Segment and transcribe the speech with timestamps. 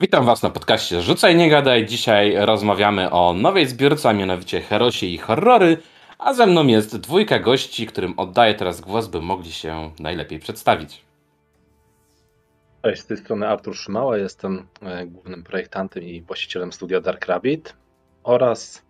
[0.00, 1.86] Witam Was na podcaście Rzucaj Nie Gadaj.
[1.86, 5.76] Dzisiaj rozmawiamy o nowej zbiórce, a mianowicie Herosie i Horrory.
[6.18, 11.04] A ze mną jest dwójka gości, którym oddaję teraz głos, by mogli się najlepiej przedstawić.
[12.82, 17.76] Cześć, z tej strony Artur Szymała, jestem e, głównym projektantem i właścicielem studia Dark Rabbit
[18.22, 18.82] oraz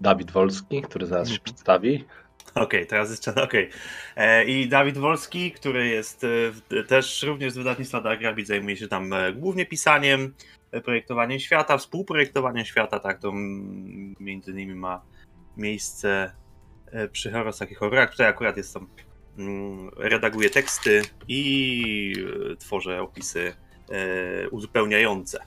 [0.00, 2.04] Dawid Wolski, który zaraz się przedstawi.
[2.54, 3.68] Okej, okay, teraz jeszcze okej.
[4.14, 4.44] Okay.
[4.44, 6.26] I Dawid Wolski, który jest
[6.70, 10.34] e, też również z wydawnictwa Dark Rabbit, zajmuje się tam e, głównie pisaniem,
[10.84, 13.32] projektowaniem świata, współprojektowaniem świata, tak, to
[14.20, 15.02] między innymi ma
[15.56, 16.32] miejsce
[17.12, 18.86] przy Horrorach i Horrorach, tutaj akurat jest tam
[19.38, 22.14] Mm, redaguję teksty i
[22.52, 23.54] e, tworzę opisy
[23.90, 25.38] e, uzupełniające.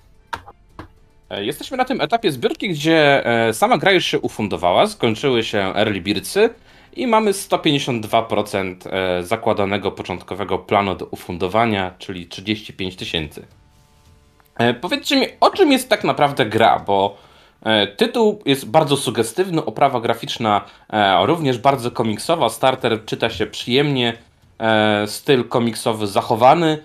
[1.30, 3.24] E, jesteśmy na tym etapie zbiórki, gdzie
[3.54, 6.50] sama gra już się ufundowała, skończyły się early birdsy
[6.96, 8.76] i mamy 152%
[9.22, 13.46] zakładanego początkowego planu do ufundowania, czyli 35 tysięcy.
[14.82, 17.18] Powiedzcie mi, o czym jest tak naprawdę gra, bo
[17.64, 22.50] E, tytuł jest bardzo sugestywny, oprawa graficzna e, również bardzo komiksowa.
[22.50, 24.18] Starter czyta się przyjemnie,
[24.60, 26.84] e, styl komiksowy zachowany.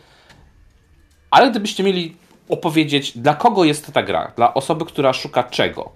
[1.31, 2.17] Ale gdybyście mieli
[2.49, 4.33] opowiedzieć, dla kogo jest ta gra?
[4.37, 5.93] Dla osoby, która szuka czego?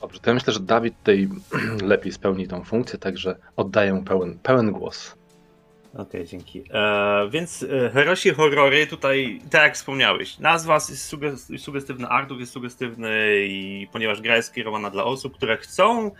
[0.00, 1.28] Dobrze, to ja myślę, że Dawid tutaj
[1.82, 5.16] lepiej spełni tą funkcję, także oddaję mu pełen, pełen głos.
[5.92, 6.64] Okej, okay, dzięki.
[6.70, 11.16] E, więc e, Herosi Horrory tutaj, tak jak wspomniałeś, nazwa jest
[11.58, 13.10] sugestywna, Artur jest sugestywny
[13.46, 16.10] i ponieważ gra jest skierowana dla osób, które chcą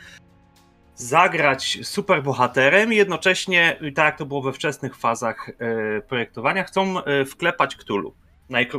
[0.95, 7.25] zagrać superbohaterem i jednocześnie, tak jak to było we wczesnych fazach e, projektowania, chcą e,
[7.25, 8.15] wklepać Cthulhu.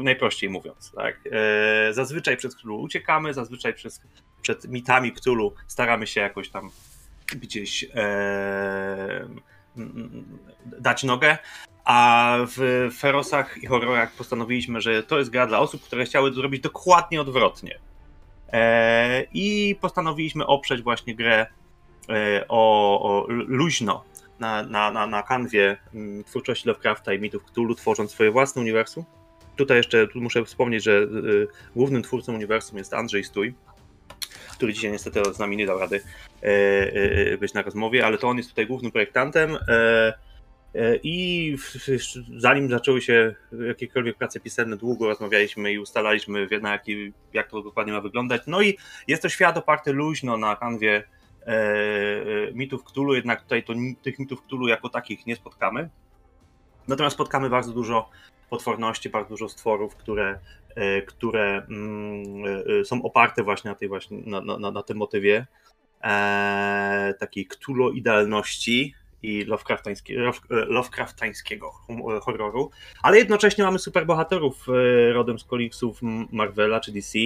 [0.02, 0.92] Najprościej mówiąc.
[0.96, 1.20] Tak?
[1.32, 4.02] E, zazwyczaj przed Cthulhu uciekamy, zazwyczaj przez,
[4.42, 6.70] przed mitami Cthulhu staramy się jakoś tam
[7.28, 9.28] gdzieś e,
[10.66, 11.38] dać nogę,
[11.86, 16.62] a w Ferosach i horrorach postanowiliśmy, że to jest gra dla osób, które chciały zrobić
[16.62, 17.80] dokładnie odwrotnie.
[18.54, 21.46] E, I postanowiliśmy oprzeć właśnie grę
[22.10, 24.04] e, o, o luźno
[24.40, 29.06] na, na, na, na kanwie mm, twórczości Lovecrafta i mitów Cthulhu, tworząc swoje własne uniwersum.
[29.56, 33.54] Tutaj jeszcze tu muszę wspomnieć, że y, głównym twórcą uniwersum jest Andrzej Stój,
[34.62, 36.02] który dzisiaj niestety z nami nie dał rady
[36.44, 36.48] e,
[37.34, 39.58] e, być na rozmowie, ale to on jest tutaj głównym projektantem.
[39.68, 40.14] E,
[41.04, 41.58] I
[42.38, 43.36] zanim zaczęły się
[43.68, 48.42] jakiekolwiek prace pisemne, długo rozmawialiśmy i ustalaliśmy, na jaki, jak to dokładnie ma wyglądać.
[48.48, 51.04] No i jest to świat oparty luźno na kanwie
[52.54, 55.90] mitów Cthulhu, jednak tutaj to, tych mitów Cthulhu jako takich nie spotkamy.
[56.88, 58.10] Natomiast spotkamy bardzo dużo
[58.52, 60.40] potworności, bardzo dużo stworów, które
[60.76, 62.44] E, które mm,
[62.82, 65.46] e, są oparte właśnie na, tej właśnie, na, na, na tym motywie
[66.04, 69.46] e, takiej ktulo-idealności i
[70.68, 71.72] Lovecraftańskiego
[72.22, 72.70] horroru,
[73.02, 74.68] ale jednocześnie mamy superbohaterów
[75.14, 76.00] rodem z komiksów
[76.32, 77.20] Marvela czy DC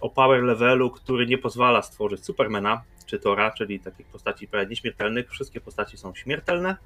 [0.00, 5.30] o power levelu, który nie pozwala stworzyć Supermana czy Tora, czyli takich postaci prawie nieśmiertelnych.
[5.30, 6.76] Wszystkie postaci są śmiertelne,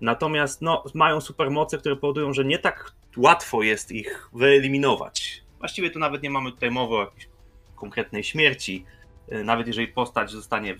[0.00, 5.42] Natomiast no, mają supermoce, które powodują, że nie tak łatwo jest ich wyeliminować.
[5.58, 7.28] Właściwie tu nawet nie mamy tutaj mowy o jakiejś
[7.74, 8.84] konkretnej śmierci.
[9.32, 10.74] Y, nawet jeżeli postać zostanie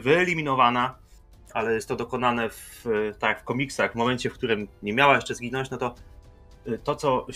[0.00, 0.94] wyeliminowana,
[1.54, 2.84] ale jest to dokonane w,
[3.18, 5.94] tak jak w komiksach, w momencie, w którym nie miała jeszcze zginąć, no to
[6.68, 7.26] y, to, co,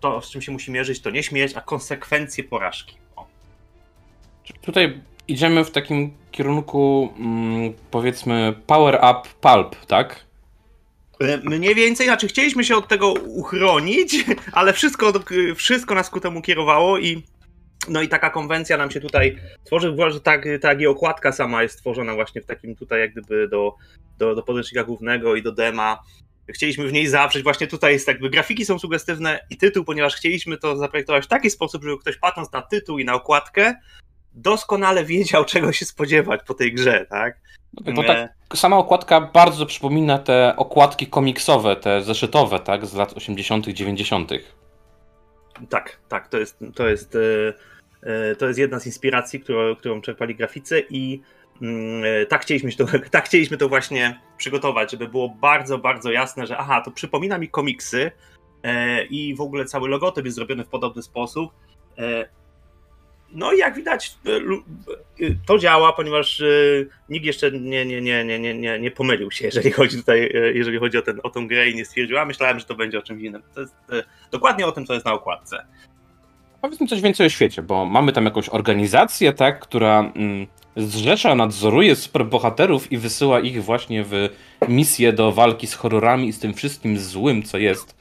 [0.00, 2.96] to z czym się musi mierzyć, to nie śmierć, a konsekwencje porażki.
[3.16, 3.26] O.
[4.62, 10.27] Tutaj idziemy w takim kierunku, mm, powiedzmy, power up pulp, tak?
[11.20, 15.12] E, mniej więcej, znaczy chcieliśmy się od tego uchronić, ale wszystko,
[15.56, 17.22] wszystko nas ku temu kierowało i
[17.88, 21.74] no i taka konwencja nam się tutaj tworzy, że tak, tak i okładka sama jest
[21.74, 23.74] stworzona właśnie w takim tutaj jak gdyby do,
[24.18, 25.98] do, do podręcznika głównego i do dema.
[26.48, 30.58] Chcieliśmy w niej zawrzeć, właśnie tutaj jest jakby grafiki są sugestywne i tytuł, ponieważ chcieliśmy
[30.58, 33.74] to zaprojektować w taki sposób, żeby ktoś patrząc na tytuł i na okładkę
[34.42, 37.40] doskonale wiedział czego się spodziewać po tej grze, tak?
[37.94, 43.66] Bo tak, sama okładka bardzo przypomina te okładki komiksowe, te zeszytowe, tak, z lat 80.,
[43.66, 44.30] 90.
[45.68, 47.54] Tak, tak, to jest, to jest, e,
[48.02, 51.20] e, to jest jedna z inspiracji, którą, którą czerpali graficy i
[51.62, 56.46] mm, e, tak chcieliśmy, to, tak chcieliśmy to właśnie przygotować, żeby było bardzo, bardzo jasne,
[56.46, 58.10] że aha, to przypomina mi komiksy
[59.10, 61.50] i w ogóle cały logotyp jest zrobiony w podobny sposób.
[63.32, 64.36] No i jak widać, e,
[65.26, 66.44] e, to działa, ponieważ e,
[67.08, 70.98] nikt jeszcze nie, nie, nie, nie, nie, nie, pomylił się, jeżeli chodzi tutaj, jeżeli chodzi
[70.98, 73.22] o, ten, o tą grę i nie stwierdził, a myślałem, że to będzie o czymś
[73.22, 73.42] innym.
[73.54, 73.74] To jest
[74.30, 75.66] dokładnie o tym, co jest na okładce.
[76.60, 80.46] Powiedz mi coś więcej o świecie, bo mamy tam jakąś organizację, tak, która mm,
[80.76, 84.28] zrzesza, nadzoruje superbohaterów i wysyła ich właśnie w
[84.68, 87.98] misję do walki z horrorami i z tym wszystkim złym, co jest.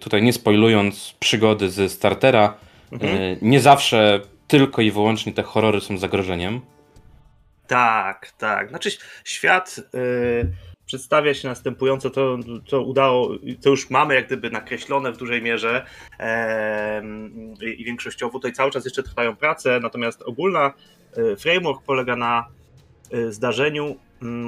[0.00, 2.54] Tutaj nie spoilując przygody ze startera,
[2.92, 3.16] mhm.
[3.16, 6.60] e, nie zawsze tylko i wyłącznie te horrory są zagrożeniem.
[7.66, 8.68] Tak, tak.
[8.68, 8.90] Znaczy
[9.24, 10.52] świat yy,
[10.86, 12.38] przedstawia się następująco, to,
[12.68, 13.30] to udało,
[13.62, 15.86] to już mamy jak gdyby nakreślone w dużej mierze
[17.60, 20.72] yy, i większościowo tutaj cały czas jeszcze trwają prace, natomiast ogólna
[21.16, 22.46] yy, framework polega na
[23.28, 23.96] zdarzeniu,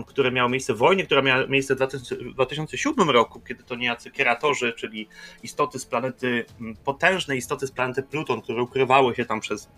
[0.06, 1.78] które miało miejsce w wojnie, która miała miejsce w
[2.34, 5.08] 2007 roku, kiedy to niejako keratorzy, czyli
[5.42, 9.68] istoty z planety, mm, potężne istoty z planety Pluton, które ukrywały się tam przez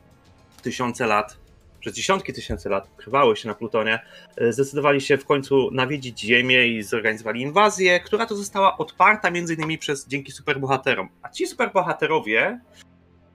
[0.62, 1.36] tysiące lat,
[1.80, 4.00] przez dziesiątki tysięcy lat ukrywały się na Plutonie,
[4.36, 9.54] e, zdecydowali się w końcu nawiedzić Ziemię i zorganizowali inwazję, która to została odparta między
[9.54, 11.08] innymi przez dzięki superbohaterom.
[11.22, 12.60] A ci superbohaterowie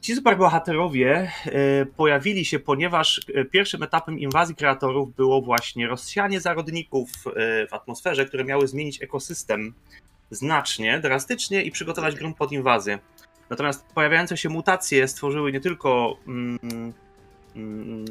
[0.01, 7.09] Ci superbohaterowie e, pojawili się, ponieważ e, pierwszym etapem inwazji kreatorów było właśnie rozsianie zarodników
[7.69, 9.73] w atmosferze, które miały zmienić ekosystem
[10.31, 12.99] znacznie, drastycznie i przygotować grunt pod inwazję.
[13.49, 16.93] Natomiast pojawiające się mutacje stworzyły nie tylko mm,
[17.55, 18.05] Mm,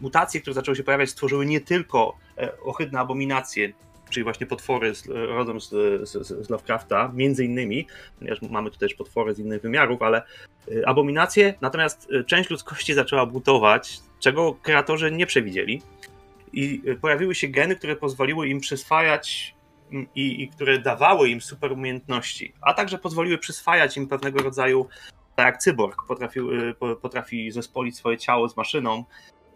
[0.00, 3.72] mutacje, które zaczęły się pojawiać, stworzyły nie tylko e, ohydne abominacje,
[4.14, 5.68] czyli właśnie potwory z, rodem z,
[6.08, 7.86] z, z Lovecrafta, między innymi,
[8.18, 12.94] ponieważ mamy tu też potwory z innych wymiarów, ale e, abominacje, natomiast e, część ludzkości
[12.94, 15.82] zaczęła butować, czego kreatorzy nie przewidzieli.
[16.52, 19.54] I pojawiły się geny, które pozwoliły im przyswajać
[19.92, 24.88] mm, i, i które dawały im super umiejętności, a także pozwoliły przyswajać im pewnego rodzaju
[25.36, 25.96] tak jak cyborg
[26.36, 29.04] y, potrafi zespolić swoje ciało z maszyną,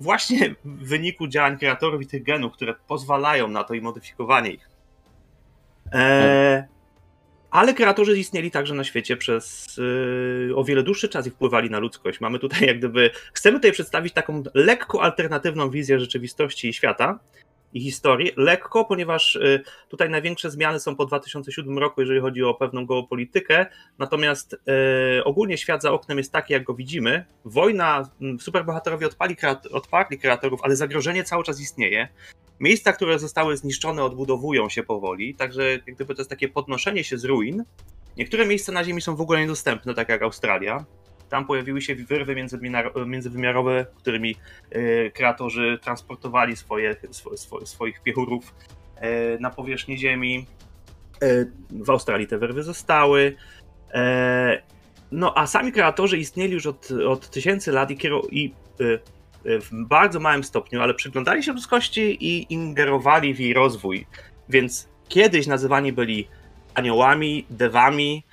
[0.00, 4.69] właśnie w wyniku działań kreatorów i tych genów, które pozwalają na to i modyfikowanie ich.
[5.93, 6.69] E,
[7.50, 11.79] ale kreatorzy istnieli także na świecie przez yy, o wiele dłuższy czas i wpływali na
[11.79, 12.21] ludzkość.
[12.21, 17.19] Mamy tutaj jak gdyby, chcemy tutaj przedstawić taką lekko alternatywną wizję rzeczywistości i świata,
[17.73, 18.32] i historii.
[18.37, 23.67] Lekko, ponieważ y, tutaj największe zmiany są po 2007 roku, jeżeli chodzi o pewną geopolitykę.
[23.99, 24.53] Natomiast
[25.19, 27.25] y, ogólnie świat za oknem jest taki, jak go widzimy.
[27.44, 28.11] Wojna,
[28.41, 29.37] superbohaterowie odpali,
[29.73, 32.09] odparli kreatorów, ale zagrożenie cały czas istnieje.
[32.61, 37.19] Miejsca, które zostały zniszczone, odbudowują się powoli, także jak gdyby to jest takie podnoszenie się
[37.19, 37.64] z ruin.
[38.17, 40.85] Niektóre miejsca na Ziemi są w ogóle niedostępne, tak jak Australia.
[41.28, 42.34] Tam pojawiły się wyrwy
[43.06, 44.36] międzywymiarowe, którymi
[44.70, 48.54] e, kreatorzy transportowali swoje, swo, swoich piechurów
[48.96, 50.46] e, na powierzchnię Ziemi.
[51.22, 53.36] E, w Australii te wyrwy zostały.
[55.12, 57.98] No a sami kreatorzy istnieli już od, od tysięcy lat i,
[58.30, 58.54] i
[59.44, 64.06] w bardzo małym stopniu, ale przyglądali się ludzkości i ingerowali w jej rozwój.
[64.48, 66.28] Więc kiedyś nazywani byli
[66.75, 68.25] aniołami, dewami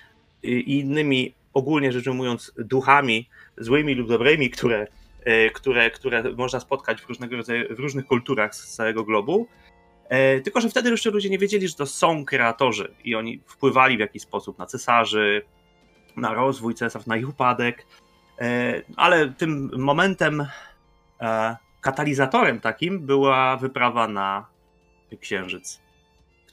[0.43, 4.87] i innymi ogólnie rzecz ujmując duchami złymi lub dobrymi, które,
[5.23, 9.47] e, które, które można spotkać w, różnego rodzaju, w różnych kulturach z całego globu.
[10.09, 13.97] E, tylko, że wtedy jeszcze ludzie nie wiedzieli, że to są kreatorzy i oni wpływali
[13.97, 15.41] w jakiś sposób na cesarzy,
[16.15, 17.85] na rozwój cesarstw, na ich upadek.
[18.41, 20.47] E, ale tym momentem,
[21.81, 24.45] katalizatorem takim była wyprawa na
[25.19, 25.84] Księżyc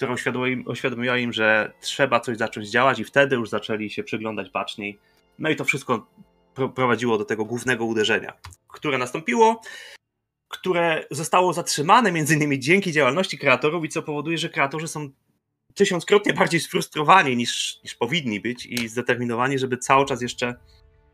[0.03, 4.99] która uświadomiła im, że trzeba coś zacząć działać i wtedy już zaczęli się przyglądać baczniej.
[5.39, 6.07] No i to wszystko
[6.75, 8.33] prowadziło do tego głównego uderzenia,
[8.69, 9.61] które nastąpiło,
[10.49, 15.11] które zostało zatrzymane między innymi dzięki działalności kreatorów i co powoduje, że kreatorzy są
[15.75, 20.55] tysiąckrotnie bardziej sfrustrowani niż, niż powinni być i zdeterminowani, żeby cały czas jeszcze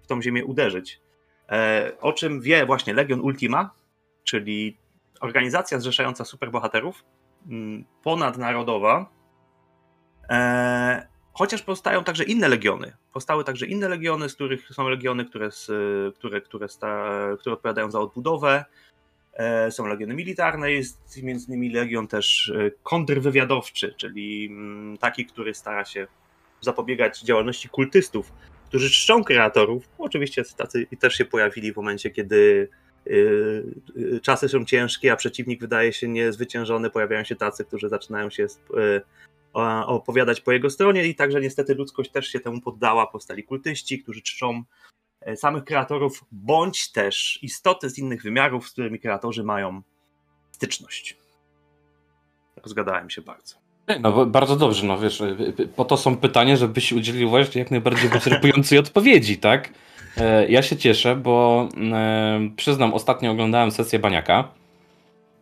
[0.02, 1.00] w tą ziemię uderzyć.
[1.48, 3.70] E, o czym wie właśnie Legion Ultima,
[4.24, 4.76] czyli
[5.20, 7.04] organizacja zrzeszająca superbohaterów,
[8.02, 9.10] ponadnarodowa,
[10.30, 12.92] e, chociaż powstają także inne legiony.
[13.12, 15.48] Powstały także inne legiony, z których są legiony, które,
[16.14, 18.64] które, które, sta, które odpowiadają za odbudowę.
[19.32, 25.54] E, są legiony militarne, jest między innymi legion też e, kontrwywiadowczy, czyli mm, taki, który
[25.54, 26.06] stara się
[26.60, 28.32] zapobiegać działalności kultystów,
[28.68, 29.88] którzy czczą kreatorów.
[29.98, 32.68] Oczywiście tacy też się pojawili w momencie, kiedy
[34.22, 39.00] czasy są ciężkie, a przeciwnik wydaje się niezwyciężony, pojawiają się tacy, którzy zaczynają się y,
[39.86, 44.22] opowiadać po jego stronie i także niestety ludzkość też się temu poddała, powstali kultyści, którzy
[44.22, 44.62] czczą
[45.20, 49.82] e, samych kreatorów, bądź też istoty z innych wymiarów, z którymi kreatorzy mają
[50.52, 51.16] styczność.
[52.56, 53.67] Rozgadałem się bardzo.
[54.00, 55.22] No bardzo dobrze, no wiesz,
[55.76, 59.70] po to są pytania, żebyś udzielił właśnie jak najbardziej wyczerpującej odpowiedzi, tak?
[60.16, 64.48] E, ja się cieszę, bo e, przyznam, ostatnio oglądałem sesję Baniaka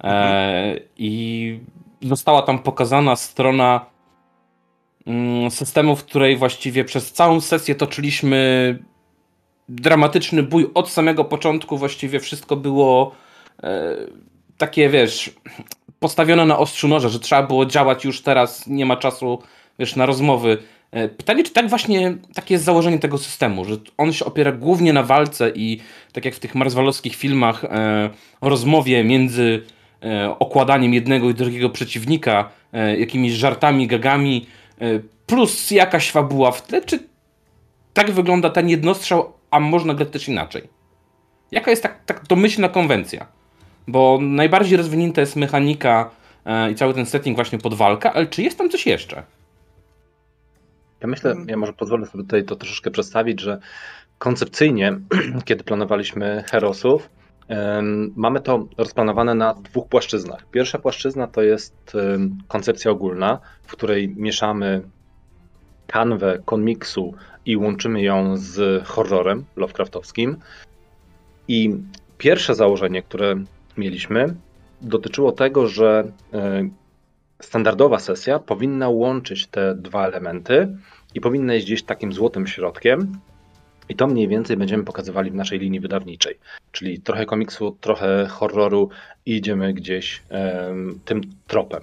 [0.05, 1.61] e, i
[2.03, 3.87] została tam pokazana strona
[5.07, 8.79] mm, systemu, w której właściwie przez całą sesję toczyliśmy
[9.69, 11.79] dramatyczny bój od samego początku.
[11.79, 13.15] Właściwie wszystko było
[14.59, 15.31] takie, wiesz,
[16.01, 19.43] postawione na ostrzu noża, że trzeba było działać już teraz, nie ma czasu,
[19.79, 20.59] wiesz, na rozmowy.
[20.91, 24.93] E, pytanie, czy tak właśnie, takie jest założenie tego systemu, że on się opiera głównie
[24.93, 25.81] na walce i
[26.13, 28.11] tak jak w tych marswalowskich filmach e,
[28.41, 29.63] rozmowie między
[30.03, 34.47] e, okładaniem jednego i drugiego przeciwnika, e, jakimiś żartami, gagami,
[34.81, 36.99] e, plus jakaś fabuła w tle, czy
[37.95, 40.63] tak wygląda ten jednostrzał, a można grać też inaczej?
[41.51, 43.27] Jaka jest tak, tak domyślna konwencja?
[43.89, 46.11] Bo najbardziej rozwinięta jest mechanika
[46.45, 49.23] e, i cały ten setting właśnie pod walkę, ale czy jest tam coś jeszcze?
[51.01, 53.59] Ja myślę, ja może pozwolę sobie tutaj to troszeczkę przedstawić, że
[54.19, 54.99] koncepcyjnie,
[55.45, 57.11] kiedy planowaliśmy Herosów,
[58.17, 60.47] mamy to rozplanowane na dwóch płaszczyznach.
[60.51, 61.97] Pierwsza płaszczyzna to jest
[62.49, 64.83] koncepcja ogólna, w której mieszamy
[65.87, 67.15] kanwę komiksu
[67.47, 70.37] i łączymy ją z horrorem Lovecraftowskim.
[71.49, 71.77] I
[72.19, 73.35] pierwsze założenie, które
[73.79, 74.35] mieliśmy,
[74.83, 76.69] dotyczyło tego, że e,
[77.41, 80.77] standardowa sesja powinna łączyć te dwa elementy
[81.15, 83.19] i powinna iść gdzieś takim złotym środkiem.
[83.89, 86.39] I to mniej więcej będziemy pokazywali w naszej linii wydawniczej.
[86.73, 88.89] Czyli trochę komiksu, trochę horroru
[89.27, 91.83] i idziemy gdzieś em, tym tropem.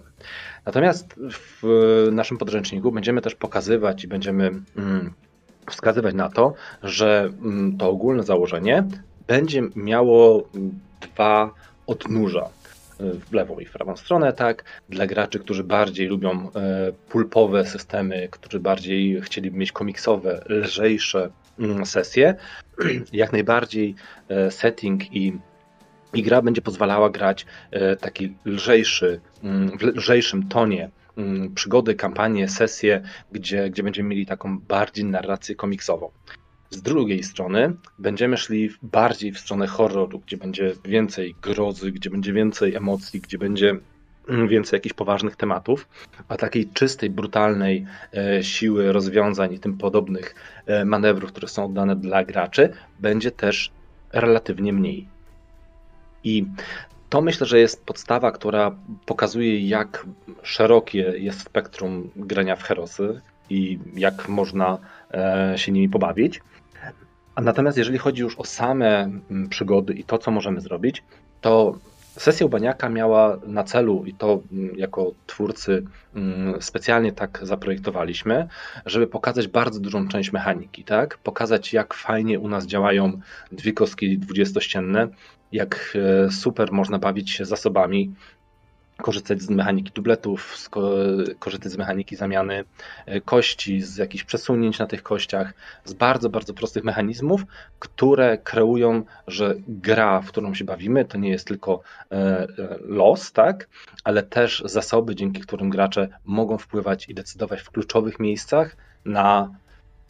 [0.66, 1.64] Natomiast w
[2.12, 5.14] naszym podręczniku będziemy też pokazywać i będziemy mm,
[5.70, 8.84] wskazywać na to, że mm, to ogólne założenie
[9.28, 11.54] będzie miało mm, dwa
[11.88, 12.50] odnóża
[13.02, 14.64] y, w lewą i w prawą stronę, tak?
[14.90, 21.86] Dla graczy, którzy bardziej lubią e, pulpowe systemy, którzy bardziej chcieliby mieć komiksowe, lżejsze mm,
[21.86, 22.36] sesje,
[23.14, 23.96] jak najbardziej
[24.30, 25.34] e, setting i
[26.14, 32.50] i gra będzie pozwalała grać e, taki lżejszy, mm, w lżejszym tonie mm, przygody, kampanie,
[32.50, 36.12] sesje, gdzie, gdzie będziemy mieli taką bardziej narrację komiksową.
[36.74, 42.34] Z drugiej strony będziemy szli bardziej w stronę horroru, gdzie będzie więcej grozy, gdzie będzie
[42.34, 43.76] więcej emocji, gdzie będzie
[44.30, 45.88] mm, więcej jakichś poważnych tematów,
[46.28, 51.96] a takiej czystej, brutalnej e, siły rozwiązań i tym podobnych e, manewrów, które są oddane
[51.96, 53.72] dla graczy, będzie też
[54.14, 55.08] relatywnie mniej.
[56.24, 56.46] I
[57.10, 58.76] to myślę, że jest podstawa, która
[59.06, 60.06] pokazuje, jak
[60.44, 64.78] szerokie jest spektrum grania w Herosy i jak można
[65.12, 66.42] e, się nimi pobawić.
[67.36, 71.04] A natomiast jeżeli chodzi już o same mm, przygody i to, co możemy zrobić,
[71.42, 71.78] to
[72.18, 75.84] sesja Ubaniaka miała na celu, i to mm, jako twórcy
[76.16, 78.48] mm, specjalnie tak zaprojektowaliśmy,
[78.86, 81.18] żeby pokazać bardzo dużą część mechaniki, tak?
[81.18, 83.20] Pokazać, jak fajnie u nas działają
[83.52, 85.08] dwie kostki dwudziestościenne,
[85.52, 88.14] jak e, super można bawić się zasobami,
[88.98, 92.64] korzystać z mechaniki dubletów, sko- korzystać z mechaniki zamiany
[93.06, 95.54] e, kości, z jakichś przesunięć na tych kościach,
[95.86, 97.44] z bardzo, bardzo prostych mechanizmów,
[97.80, 101.82] które kreują, że gra, w którą się bawimy, to nie jest tylko
[102.12, 102.48] e, e,
[102.82, 103.70] los, tak,
[104.04, 109.50] ale też zasoby, dzięki którym gracze mogą wpływać i decydować w kluczowych miejscach na,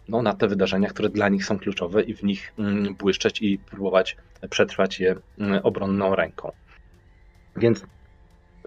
[0.09, 3.57] no, na te wydarzenia, które dla nich są kluczowe i w nich mm, błyszczeć i
[3.57, 4.17] próbować
[4.49, 6.51] przetrwać je mm, obronną ręką.
[7.55, 7.85] Więc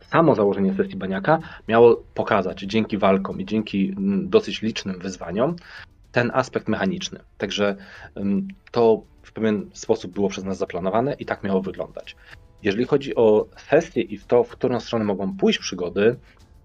[0.02, 1.38] samo założenie sesji Baniaka
[1.68, 5.56] miało pokazać dzięki walkom i dzięki mm, dosyć licznym wyzwaniom
[6.12, 7.20] ten aspekt mechaniczny.
[7.38, 7.76] Także
[8.16, 12.16] ym, to w pewien sposób było przez nas zaplanowane i tak miało wyglądać.
[12.62, 16.16] Jeżeli chodzi o sesję i to, w którą stronę mogą pójść przygody,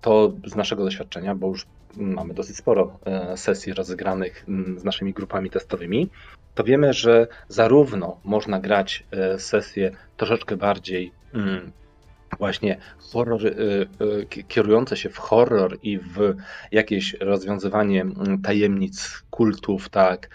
[0.02, 1.66] to z naszego doświadczenia, bo już
[1.98, 6.10] mamy dosyć sporo e, sesji rozegranych mm, z naszymi grupami testowymi,
[6.56, 11.72] to wiemy, że zarówno można grać e, sesje troszeczkę bardziej mm,
[12.40, 12.78] właśnie
[13.12, 13.88] horror, y,
[14.38, 16.36] y, kierujące się w horror i w
[16.72, 18.06] jakieś rozwiązywanie
[18.44, 20.30] tajemnic, kultów, tak,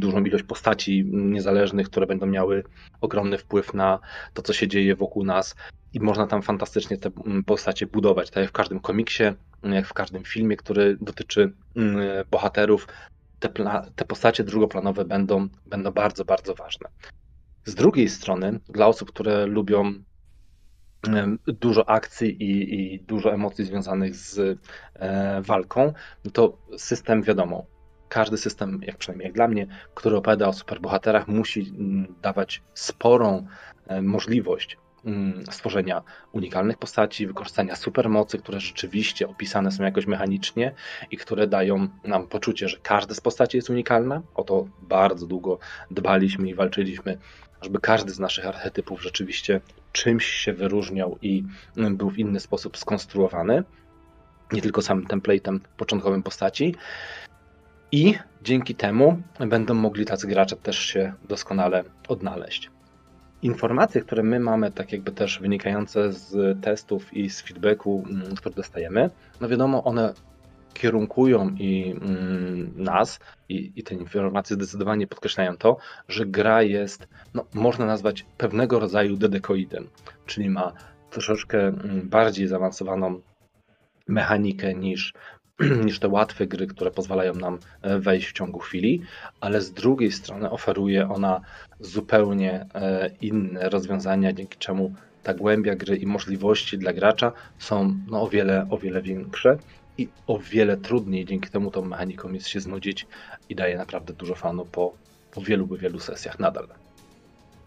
[0.00, 2.64] dużą ilość postaci niezależnych, które będą miały
[3.00, 3.98] ogromny wpływ na
[4.34, 5.54] to, co się dzieje wokół nas.
[5.92, 7.10] I można tam fantastycznie te
[7.46, 9.24] postacie budować, tak jak w każdym komiksie,
[9.62, 11.52] jak w każdym filmie, który dotyczy
[12.30, 12.88] bohaterów.
[13.38, 13.48] Te,
[13.94, 16.88] te postacie drugoplanowe będą, będą bardzo, bardzo ważne.
[17.64, 19.94] Z drugiej strony, dla osób, które lubią
[21.46, 24.58] dużo akcji i, i, dużo emocji związanych z
[24.94, 25.92] e, walką,
[26.24, 27.66] no to system wiadomo.
[28.08, 33.46] Każdy system, jak przynajmniej jak dla mnie, który opowiada o superbohaterach, musi mm, dawać sporą
[33.86, 36.02] e, możliwość mm, stworzenia
[36.32, 40.74] unikalnych postaci, wykorzystania supermocy, które rzeczywiście opisane są jakoś mechanicznie
[41.10, 44.22] i które dają nam poczucie, że każda z postaci jest unikalna.
[44.34, 45.58] O to bardzo długo
[45.90, 47.18] dbaliśmy i walczyliśmy,
[47.62, 49.60] żeby każdy z naszych archetypów rzeczywiście
[49.92, 51.44] czymś się wyróżniał i
[51.76, 53.64] mm, był w inny sposób skonstruowany,
[54.52, 56.74] nie tylko samym template'em początkowym postaci.
[57.92, 62.70] I dzięki temu będą mogli tacy gracze też się doskonale odnaleźć.
[63.42, 68.54] informacje, które my mamy, tak jakby też wynikające z testów i z feedbacku, mm, który
[68.54, 69.10] dostajemy,
[69.40, 70.14] no wiadomo, one
[70.74, 75.76] kierunkują i mm, nas i, i te informacje zdecydowanie podkreślają to,
[76.08, 79.88] że gra jest, no, można nazwać pewnego rodzaju dedekoidem,
[80.26, 80.72] czyli ma
[81.10, 83.20] troszeczkę mm, bardziej zaawansowaną
[84.08, 85.12] mechanikę niż,
[85.84, 89.02] niż te łatwe gry, które pozwalają nam e, wejść w ciągu chwili,
[89.40, 91.40] ale z drugiej strony oferuje ona
[91.80, 98.22] zupełnie e, inne rozwiązania, dzięki czemu ta głębia gry i możliwości dla gracza są no,
[98.22, 99.58] o, wiele, o wiele większe
[99.98, 103.06] i o wiele trudniej dzięki temu tą mechaniką jest się znudzić
[103.48, 104.92] i daje naprawdę dużo fanu po,
[105.34, 106.68] po wielu, wielu sesjach nadal.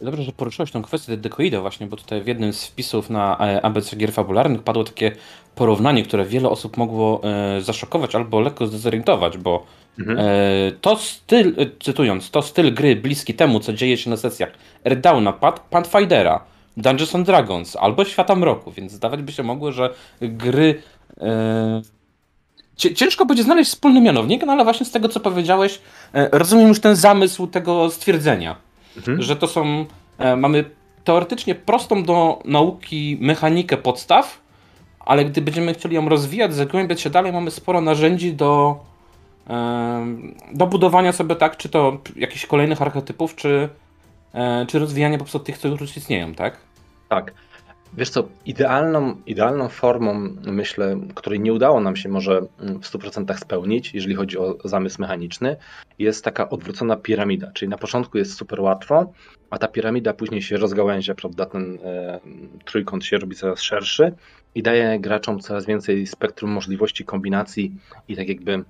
[0.01, 3.65] Dobrze, że poruszyłeś tą kwestię dekoida właśnie, bo tutaj w jednym z wpisów na e,
[3.65, 5.11] ABC Gier Fabularnych padło takie
[5.55, 9.65] porównanie, które wiele osób mogło e, zaszokować albo lekko zdezorientować, bo
[9.99, 10.19] mhm.
[10.19, 10.23] e,
[10.81, 14.51] to styl, cytując, to styl gry bliski temu, co dzieje się na sesjach
[14.85, 15.33] Airdowna,
[15.69, 16.43] Pathfindera,
[16.77, 20.81] Dungeons and Dragons albo Świata Mroku, więc zdawać by się mogło, że gry
[22.75, 25.81] ciężko będzie znaleźć wspólny mianownik, no ale właśnie z tego, co powiedziałeś,
[26.13, 28.55] e, rozumiem już ten zamysł tego stwierdzenia,
[28.97, 29.21] mhm.
[29.21, 29.85] że to są,
[30.17, 30.65] e, mamy
[31.03, 34.41] teoretycznie prostą do nauki mechanikę podstaw,
[34.99, 38.79] ale gdy będziemy chcieli ją rozwijać, zagłębiać się dalej, mamy sporo narzędzi do,
[39.49, 40.05] e,
[40.53, 43.69] do budowania sobie tak, czy to jakichś kolejnych archetypów, czy,
[44.67, 46.57] czy rozwijania po prostu tych, co już istnieją, tak?
[47.09, 47.33] Tak.
[47.93, 53.93] Wiesz co, idealną, idealną formą, myślę, której nie udało nam się może w 100% spełnić,
[53.93, 55.57] jeżeli chodzi o zamysł mechaniczny,
[55.99, 57.51] jest taka odwrócona piramida.
[57.51, 59.11] Czyli na początku jest super łatwo,
[59.49, 61.45] a ta piramida później się rozgałęzia, prawda?
[61.45, 62.19] Ten e,
[62.65, 64.13] trójkąt się robi coraz szerszy
[64.55, 67.75] i daje graczom coraz więcej spektrum możliwości, kombinacji
[68.07, 68.63] i tak jakby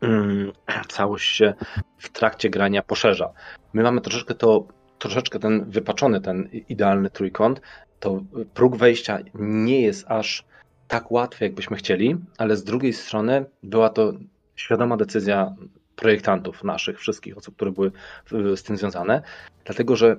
[0.00, 0.52] mm,
[0.88, 1.54] całość się
[1.98, 3.30] w trakcie grania poszerza.
[3.72, 4.66] My mamy troszeczkę to
[4.98, 7.60] troszeczkę ten wypaczony, ten idealny trójkąt,
[8.04, 8.20] to
[8.54, 10.44] próg wejścia nie jest aż
[10.88, 14.12] tak łatwy, jakbyśmy chcieli, ale z drugiej strony była to
[14.56, 15.54] świadoma decyzja
[15.96, 17.92] projektantów naszych, wszystkich osób, które były
[18.56, 19.22] z tym związane,
[19.64, 20.16] dlatego że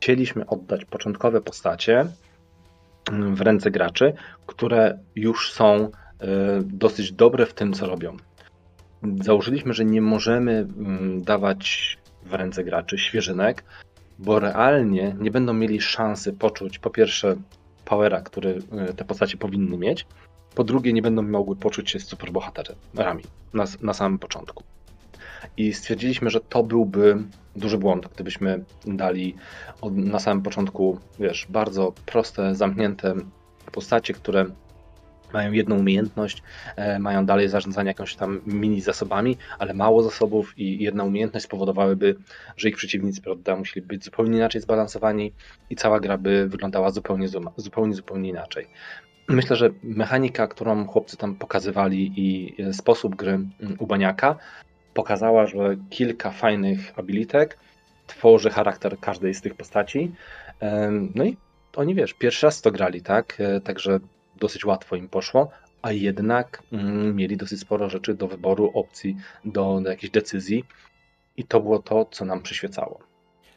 [0.00, 2.06] chcieliśmy oddać początkowe postacie
[3.12, 4.12] w ręce graczy,
[4.46, 5.90] które już są e,
[6.64, 8.16] dosyć dobre w tym, co robią.
[9.20, 13.64] Założyliśmy, że nie możemy mm, dawać w ręce graczy świeżynek,
[14.24, 17.36] bo realnie nie będą mieli szansy poczuć po pierwsze
[17.84, 20.06] powera, który e, te postacie powinny mieć,
[20.54, 24.64] po drugie nie będą mogły poczuć się superbohaterami na, na samym początku.
[25.56, 27.18] I stwierdziliśmy, że to byłby
[27.56, 29.34] duży błąd, gdybyśmy dali
[29.80, 33.14] od, na samym początku, wiesz, bardzo proste, zamknięte
[33.72, 34.46] postacie, które
[35.34, 36.42] mają jedną umiejętność,
[36.76, 42.16] e, mają dalej zarządzanie jakąś tam mini zasobami, ale mało zasobów i jedna umiejętność spowodowałyby,
[42.56, 45.32] że ich przeciwnicy prawda, musieli być zupełnie inaczej zbalansowani
[45.70, 48.66] i cała gra by wyglądała zupełnie, zupełnie, zupełnie inaczej.
[49.28, 54.36] Myślę, że mechanika, którą chłopcy tam pokazywali i sposób gry mm, Ubaniaka
[54.94, 57.58] pokazała, że kilka fajnych abilitek
[58.06, 60.12] tworzy charakter każdej z tych postaci.
[61.14, 61.36] No i
[61.76, 63.36] oni wiesz, pierwszy raz to grali, tak?
[63.40, 64.00] E, także
[64.40, 65.50] dosyć łatwo im poszło,
[65.82, 70.64] a jednak mm, mieli dosyć sporo rzeczy do wyboru, opcji, do, do decyzji
[71.36, 73.00] i to było to, co nam przyświecało.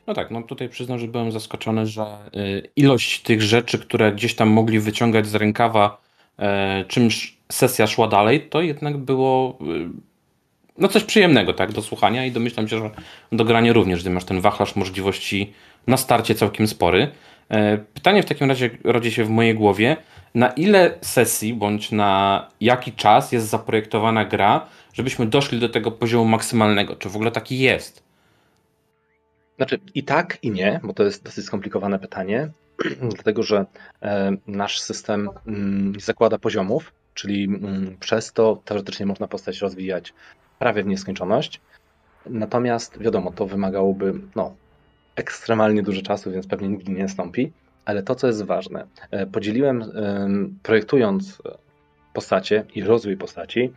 [0.08, 4.36] No tak, no tutaj przyznam, że byłem zaskoczony, że y, ilość tych rzeczy, które gdzieś
[4.36, 6.02] tam mogli wyciągać z rękawa,
[6.40, 9.90] e, czymś sesja szła dalej, to jednak było y,
[10.78, 12.90] no coś przyjemnego, tak, do słuchania i domyślam się, że
[13.32, 15.54] do grania również, gdy masz ten wachlarz możliwości
[15.88, 17.12] na starcie całkiem spory.
[17.50, 19.98] E, pytanie w takim razie rodzi się w mojej głowie,
[20.38, 26.26] na ile sesji bądź na jaki czas jest zaprojektowana gra, żebyśmy doszli do tego poziomu
[26.26, 26.96] maksymalnego?
[26.96, 28.04] Czy w ogóle taki jest?
[29.58, 32.50] Znaczy i tak, i nie, bo to jest dosyć skomplikowane pytanie,
[33.16, 33.66] dlatego że
[34.02, 40.14] e, nasz system mm, zakłada poziomów, czyli mm, przez to teoretycznie można postać rozwijać
[40.60, 41.62] prawie w nieskończoność.
[42.26, 44.56] Natomiast wiadomo, to wymagałoby no,
[45.16, 47.52] ekstremalnie dużo czasu, więc pewnie nigdy nie nastąpi.
[47.88, 49.92] Ale to, co jest ważne, e, podzieliłem,
[50.64, 51.42] projektując
[52.14, 53.74] postacie i rozwój postaci,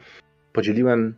[0.53, 1.15] podzieliłem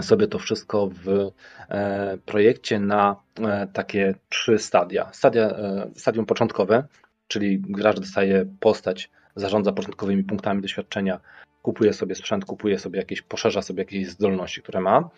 [0.00, 1.32] sobie to wszystko w
[1.68, 5.10] e, projekcie na e, takie trzy stadia.
[5.12, 5.54] stadia
[5.96, 6.84] stadium początkowe,
[7.28, 11.20] czyli gracz dostaje postać, zarządza początkowymi punktami doświadczenia,
[11.62, 15.10] kupuje sobie sprzęt, kupuje sobie jakieś, poszerza sobie jakieś zdolności, które ma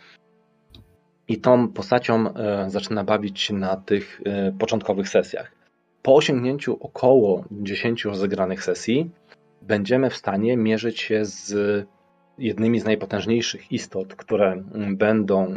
[1.28, 5.57] i tą postacią e, zaczyna bawić się na tych e, początkowych sesjach.
[6.02, 9.10] Po osiągnięciu około 10 rozegranych sesji
[9.62, 11.54] będziemy w stanie mierzyć się z
[12.38, 15.54] jednymi z najpotężniejszych istot, które będą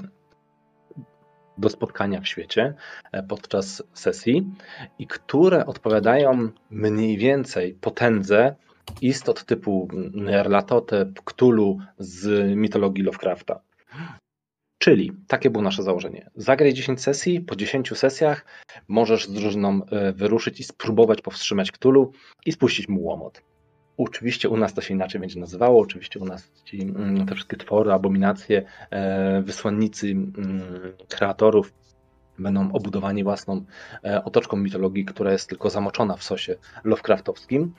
[1.57, 2.73] do spotkania w świecie
[3.11, 4.51] e, podczas sesji
[4.99, 8.55] i które odpowiadają mniej więcej potędze
[9.01, 13.61] istot typu Nerlatotep, Cthulhu z mitologii Lovecrafta.
[14.81, 16.29] Czyli takie było nasze założenie.
[16.35, 18.45] Zagraj 10 sesji, po 10 sesjach
[18.87, 22.11] możesz z drużyną e, wyruszyć i spróbować powstrzymać Cthulhu
[22.45, 23.41] i spuścić mu łomot.
[23.97, 27.57] Oczywiście u nas to się inaczej będzie nazywało, oczywiście u nas ci, mm, te wszystkie
[27.57, 30.33] twory, abominacje, e, wysłannicy mm,
[31.09, 31.73] kreatorów
[32.39, 33.65] będą obudowani własną
[34.03, 37.73] e, otoczką mitologii, która jest tylko zamoczona w sosie Lovecraftowskim.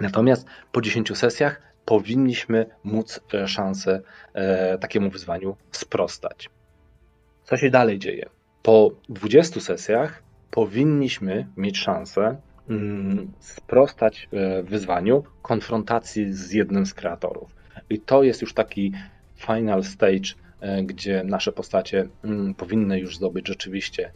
[0.00, 4.00] Natomiast po 10 sesjach powinniśmy móc e, szansę
[4.80, 6.50] takiemu wyzwaniu sprostać.
[7.44, 8.28] Co się dalej dzieje?
[8.62, 12.36] Po 20 sesjach powinniśmy mieć szansę
[12.70, 17.54] Mm, sprostać e, wyzwaniu konfrontacji z jednym z kreatorów.
[17.90, 18.92] I to jest już taki
[19.36, 24.12] final stage, e, gdzie nasze postacie mm, powinny już zdobyć rzeczywiście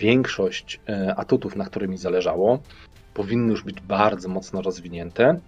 [0.00, 2.58] większość e, atutów, na którymi zależało,
[3.14, 5.40] powinny już być bardzo mocno rozwinięte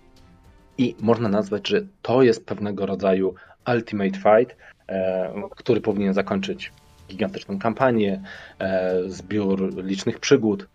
[0.79, 3.35] i można nazwać, że to jest pewnego rodzaju
[3.75, 4.57] ultimate fight,
[5.51, 6.73] który powinien zakończyć
[7.09, 8.23] gigantyczną kampanię,
[9.07, 10.67] zbiór licznych przygód,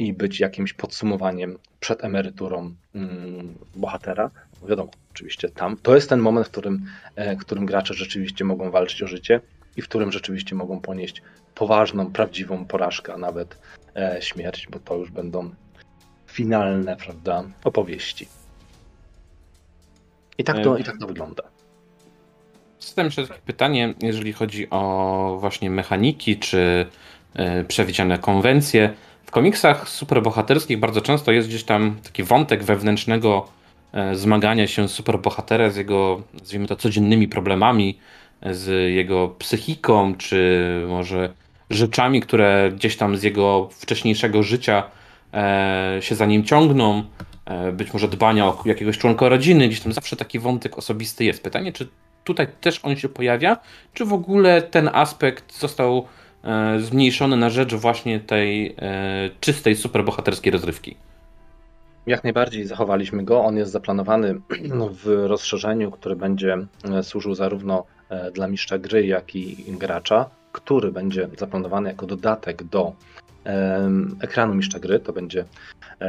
[0.00, 4.30] i być jakimś podsumowaniem przed emeryturą mm, bohatera.
[4.68, 5.76] Wiadomo, oczywiście tam.
[5.76, 9.40] To jest ten moment, w którym, e, w którym gracze rzeczywiście mogą walczyć o życie
[9.76, 11.22] i w którym rzeczywiście mogą ponieść
[11.54, 13.58] poważną, prawdziwą porażkę, a nawet
[13.96, 15.50] e, śmierć, bo to już będą
[16.26, 18.28] finalne, prawda, opowieści.
[20.40, 21.42] I tak to, i tak to wygląda.
[22.80, 26.86] Zadam jeszcze takie pytanie, jeżeli chodzi o właśnie mechaniki, czy
[27.34, 28.94] e, przewidziane konwencje.
[29.24, 33.48] W komiksach superbohaterskich bardzo często jest gdzieś tam taki wątek wewnętrznego
[33.92, 37.98] e, zmagania się superbohatera z jego, nazwijmy to, codziennymi problemami,
[38.50, 41.32] z jego psychiką, czy może
[41.70, 44.82] rzeczami, które gdzieś tam z jego wcześniejszego życia
[45.34, 47.29] e, się za nim ciągną, e,
[47.72, 51.42] być może dbania o jakiegoś członka rodziny, gdzieś tam zawsze taki wątek osobisty jest.
[51.42, 51.88] Pytanie, czy
[52.24, 53.56] tutaj też on się pojawia,
[53.94, 56.06] czy w ogóle ten aspekt został
[56.44, 60.96] E, zmniejszony na rzecz właśnie tej e, czystej, superbohaterskiej rozrywki.
[62.06, 63.44] Jak najbardziej zachowaliśmy go.
[63.44, 64.40] On jest zaplanowany
[65.04, 67.84] w rozszerzeniu, które będzie e, służył zarówno
[68.34, 72.92] dla mistrza gry, jak i gracza, który będzie zaplanowany jako dodatek do
[74.20, 75.00] ekranu mistrza gry.
[75.00, 75.44] To będzie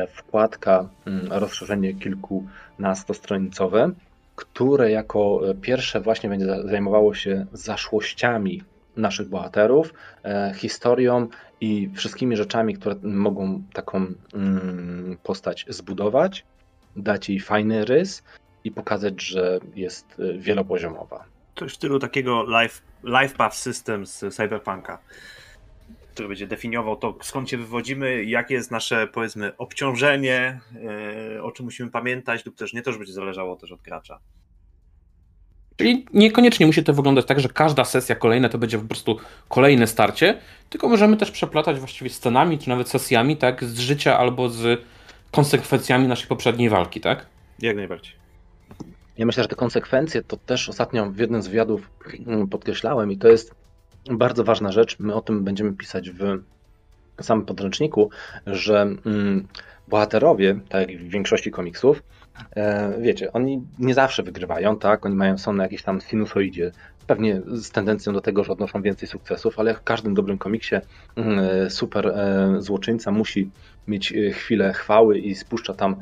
[0.09, 3.91] wkładka, mm, rozszerzenie kilkunastostronicowe,
[4.35, 8.63] które jako pierwsze właśnie będzie zajmowało się zaszłościami
[8.97, 11.27] naszych bohaterów, e, historią
[11.61, 16.45] i wszystkimi rzeczami, które mogą taką mm, postać zbudować,
[16.95, 18.23] dać jej fajny rys
[18.63, 21.25] i pokazać, że jest e, wielopoziomowa.
[21.55, 24.97] To w stylu takiego life, life path system z Cyberpunka,
[26.13, 30.59] który będzie definiował to, skąd się wywodzimy, jakie jest nasze, powiedzmy, obciążenie,
[31.35, 34.19] e, o czym musimy pamiętać, lub też nie to, że będzie zależało też od gracza.
[35.75, 39.17] Czyli niekoniecznie musi to wyglądać tak, że każda sesja kolejna to będzie po prostu
[39.49, 40.37] kolejne starcie,
[40.69, 44.81] tylko możemy też przeplatać właściwie scenami, czy nawet sesjami, tak, z życia albo z
[45.31, 47.25] konsekwencjami naszej poprzedniej walki, tak?
[47.59, 48.13] Jak najbardziej.
[49.17, 51.89] Ja myślę, że te konsekwencje to też ostatnio w jednym z wywiadów
[52.51, 53.60] podkreślałem i to jest
[54.09, 54.99] bardzo ważna rzecz.
[54.99, 56.41] My o tym będziemy pisać w
[57.21, 58.09] samym podręczniku,
[58.47, 59.47] że mm,
[59.87, 62.03] bohaterowie, tak jak w większości komiksów,
[62.55, 65.05] e, wiecie, oni nie zawsze wygrywają, tak?
[65.05, 66.71] Oni mają, są na jakiejś tam sinusoidzie,
[67.07, 70.75] pewnie z tendencją do tego, że odnoszą więcej sukcesów, ale w każdym dobrym komiksie
[71.15, 73.49] mm, e, super e, złoczyńca musi
[73.87, 75.95] mieć chwilę chwały i spuszcza tam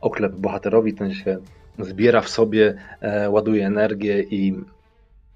[0.00, 1.38] oklep bohaterowi, ten się
[1.78, 2.74] zbiera w sobie,
[3.28, 4.54] ładuje energię i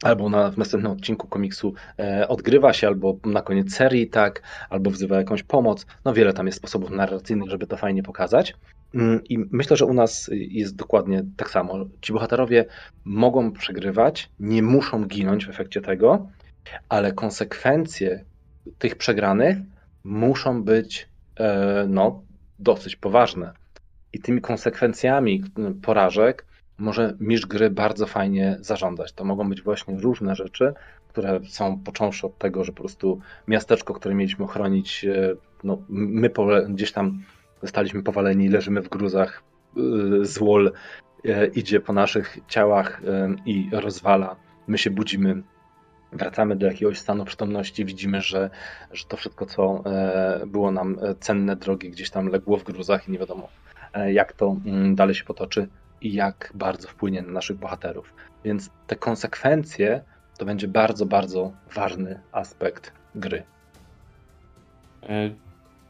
[0.03, 4.91] albo na, w następnym odcinku komiksu e, odgrywa się, albo na koniec serii, tak, albo
[4.91, 5.87] wzywa jakąś pomoc.
[6.05, 8.55] No wiele tam jest sposobów narracyjnych, żeby to fajnie pokazać.
[8.95, 11.75] Mm, I myślę, że u nas jest dokładnie tak samo.
[12.01, 12.65] Ci bohaterowie
[13.05, 16.27] mogą przegrywać, nie muszą ginąć w efekcie tego,
[16.89, 18.25] ale konsekwencje
[18.79, 19.59] tych przegranych
[20.05, 22.23] muszą być e, no,
[22.59, 23.53] dosyć poważne.
[24.13, 25.45] I tymi konsekwencjami
[25.83, 26.47] porażek
[26.81, 29.13] może mistrz gry bardzo fajnie zarządzać.
[29.13, 30.75] To mogą być właśnie różne rzeczy,
[31.09, 36.31] które są począwszy od tego, że po prostu miasteczko, które mieliśmy ochronić, e, no, my
[36.69, 37.23] gdzieś tam
[37.63, 39.43] zostaliśmy powaleni, leżymy w gruzach,
[39.77, 39.81] e,
[40.25, 40.73] złol
[41.25, 43.03] e, idzie po naszych ciałach
[43.47, 44.37] i rozwala.
[44.67, 45.43] My się budzimy,
[46.13, 48.51] wracamy do jakiegoś stanu przytomności, widzimy, że,
[48.93, 49.85] że to wszystko, co
[50.47, 53.49] było nam cenne, drogie, gdzieś tam legło w gruzach i nie wiadomo,
[54.13, 55.69] jak to mm, dalej się potoczy
[56.03, 58.15] i jak bardzo wpłynie na naszych bohaterów.
[58.45, 60.01] Więc te konsekwencje
[60.39, 63.43] to będzie bardzo, bardzo ważny aspekt gry.
[65.03, 65.31] E,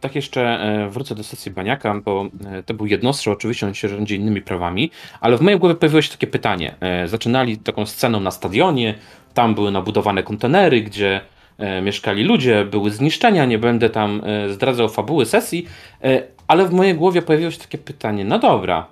[0.01, 3.89] tak jeszcze e, wrócę do sesji Baniaka, bo e, to był jednostrzał, oczywiście on się
[3.89, 6.75] rządzi innymi prawami, ale w mojej głowie pojawiło się takie pytanie.
[7.07, 8.95] Zaczynali taką sceną na stadionie,
[9.35, 11.21] tam były nabudowane kontenery, gdzie
[11.83, 15.67] mieszkali ludzie, były zniszczenia, nie będę tam zdradzał fabuły sesji,
[16.47, 18.87] ale w mojej głowie pojawiło się takie pytanie, no dobra,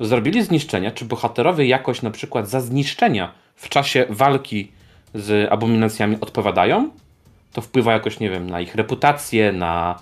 [0.00, 4.72] zrobili zniszczenia, czy bohaterowie jakoś na przykład za zniszczenia w czasie walki
[5.14, 6.90] z abominacjami odpowiadają?
[7.52, 9.98] To wpływa jakoś, nie wiem, na ich reputację, na,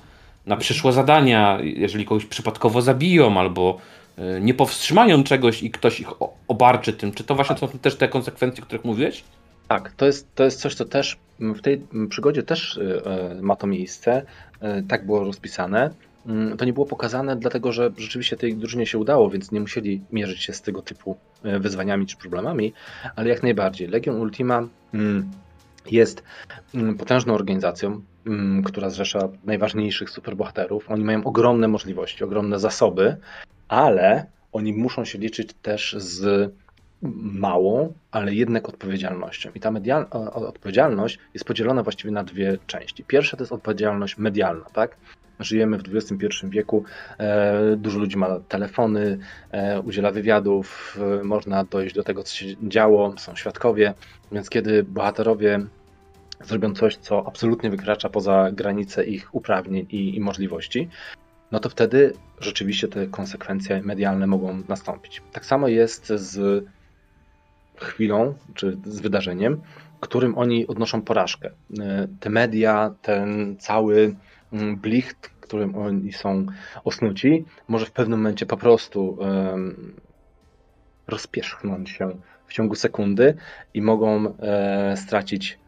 [0.46, 3.78] na przyszłe zadania, jeżeli kogoś przypadkowo zabiją albo
[4.18, 6.08] e, nie powstrzymają czegoś i ktoś ich
[6.48, 7.12] obarczy tym.
[7.12, 9.24] Czy to właśnie są też te konsekwencje, o których mówiłeś?
[9.68, 13.66] Tak, to jest, to jest coś, co też w tej przygodzie też e, ma to
[13.66, 14.22] miejsce.
[14.60, 15.90] E, tak było rozpisane.
[16.28, 20.02] Mm, to nie było pokazane, dlatego że rzeczywiście tej drużynie się udało, więc nie musieli
[20.12, 22.72] mierzyć się z tego typu e, wyzwaniami czy problemami,
[23.16, 23.88] ale jak najbardziej.
[23.88, 25.30] Legion Ultima mm,
[25.90, 26.22] jest
[26.74, 28.00] mm, potężną organizacją,
[28.64, 30.90] która zrzesza najważniejszych superbohaterów.
[30.90, 33.16] Oni mają ogromne możliwości, ogromne zasoby,
[33.68, 36.52] ale oni muszą się liczyć też z
[37.32, 39.50] małą, ale jednak odpowiedzialnością.
[39.54, 39.70] I ta
[40.34, 43.04] odpowiedzialność jest podzielona właściwie na dwie części.
[43.04, 44.96] Pierwsza to jest odpowiedzialność medialna, tak?
[45.40, 46.84] Żyjemy w XXI wieku,
[47.18, 49.18] e, dużo ludzi ma telefony,
[49.50, 53.94] e, udziela wywiadów, e, można dojść do tego, co się działo, są świadkowie,
[54.32, 55.60] więc kiedy bohaterowie
[56.44, 60.88] zrobią coś, co absolutnie wykracza poza granice ich uprawnień i, i możliwości,
[61.52, 65.22] no to wtedy rzeczywiście te konsekwencje medialne mogą nastąpić.
[65.32, 66.64] Tak samo jest z
[67.76, 69.60] chwilą, czy z wydarzeniem,
[70.00, 71.50] którym oni odnoszą porażkę.
[72.20, 74.14] Te media, ten cały
[74.76, 76.46] blicht, którym oni są
[76.84, 79.94] osnuci, może w pewnym momencie po prostu um,
[81.06, 82.10] rozpierzchnąć się
[82.46, 83.34] w ciągu sekundy
[83.74, 85.58] i mogą e, stracić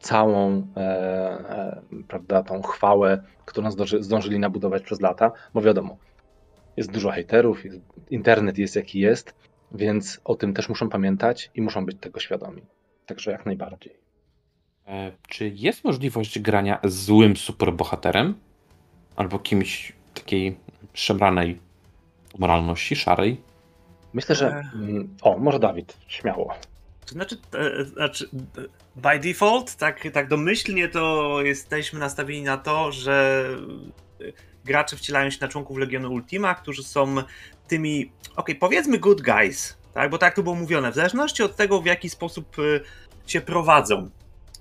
[0.00, 5.96] całą e, e, prawda, tą chwałę, którą zdąży, zdążyli nabudować przez lata, bo wiadomo,
[6.76, 7.78] jest dużo hejterów, jest,
[8.10, 9.34] internet jest jaki jest,
[9.72, 12.62] więc o tym też muszą pamiętać i muszą być tego świadomi.
[13.06, 14.05] Także jak najbardziej.
[14.86, 18.34] E, czy jest możliwość grania złym superbohaterem?
[19.16, 20.56] Albo kimś takiej
[20.94, 21.58] szemranej
[22.38, 23.40] moralności, szarej?
[24.12, 24.46] Myślę, że.
[24.46, 24.70] E.
[25.22, 26.54] O, może Dawid, śmiało.
[27.06, 28.28] To znaczy, e, znaczy,
[28.96, 33.46] by default, tak, tak domyślnie to jesteśmy nastawieni na to, że
[34.64, 37.14] gracze wcielają się na członków Legionu Ultima, którzy są
[37.68, 41.80] tymi, ok, powiedzmy good guys, tak, bo tak to było mówione, w zależności od tego,
[41.80, 42.56] w jaki sposób
[43.26, 44.10] się prowadzą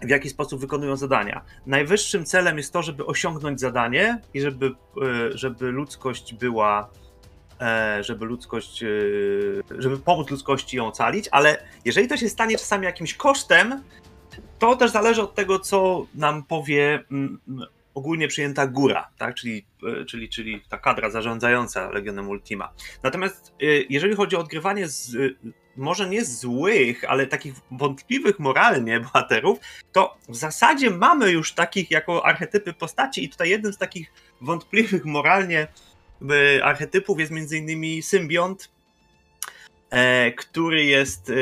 [0.02, 1.42] w jaki sposób wykonują zadania.
[1.66, 6.90] Najwyższym celem jest to, żeby osiągnąć zadanie i żeby, e, żeby ludzkość była,
[7.62, 8.88] e, żeby ludzkość, e,
[9.78, 13.84] żeby pomóc ludzkości ją ocalić, ale jeżeli to się stanie czasami jakimś kosztem,
[14.60, 17.40] to też zależy od tego, co nam powie mm,
[17.94, 19.36] ogólnie przyjęta góra, tak?
[19.36, 19.66] czyli,
[20.08, 22.74] czyli, czyli ta kadra zarządzająca Legionem Ultima.
[23.04, 23.54] Natomiast
[23.90, 25.18] jeżeli chodzi o odgrywanie z,
[25.78, 29.60] może nie złych, ale takich wątpliwych moralnie bohaterów,
[29.92, 34.12] to w zasadzie mamy już takich jako archetypy postaci i tutaj jednym z takich
[34.42, 35.68] wątpliwych moralnie
[36.32, 38.70] e, archetypów jest między innymi symbiont,
[39.90, 41.34] e, który jest, e,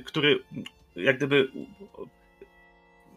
[0.00, 0.44] który
[0.96, 1.48] jak gdyby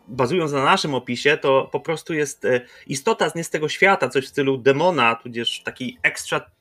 [0.08, 2.48] bazując na naszym opisie, to po prostu jest
[2.88, 6.52] istota z nie z tego świata, coś w stylu demona, tudzież taki extra,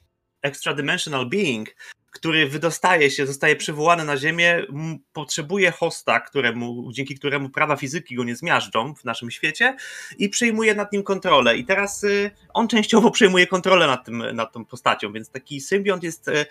[0.42, 1.74] extra dimensional being,
[2.18, 4.66] który wydostaje się, zostaje przywołany na Ziemię,
[5.12, 9.76] potrzebuje hosta, któremu, dzięki któremu prawa fizyki go nie zmiażdżą w naszym świecie
[10.18, 11.56] i przyjmuje nad nim kontrolę.
[11.56, 16.02] I teraz y, on częściowo przejmuje kontrolę nad, tym, nad tą postacią, więc taki symbiont
[16.02, 16.46] jest y,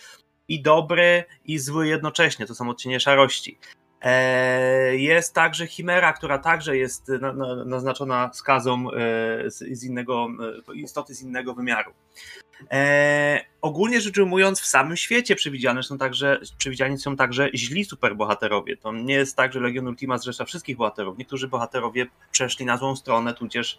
[0.47, 2.45] i dobry, i zły jednocześnie.
[2.45, 3.57] To są odcienie szarości.
[4.01, 7.11] E, jest także Chimera, która także jest
[7.65, 8.87] naznaczona skazą
[9.47, 10.27] z innego,
[10.73, 11.93] istoty z innego wymiaru.
[12.71, 18.77] E, ogólnie rzecz ujmując, w samym świecie przewidziane są także, przewidziani są także źli superbohaterowie.
[18.77, 21.17] To nie jest tak, że Legion Ultima zrzesza wszystkich bohaterów.
[21.17, 23.77] Niektórzy bohaterowie przeszli na złą stronę, tudzież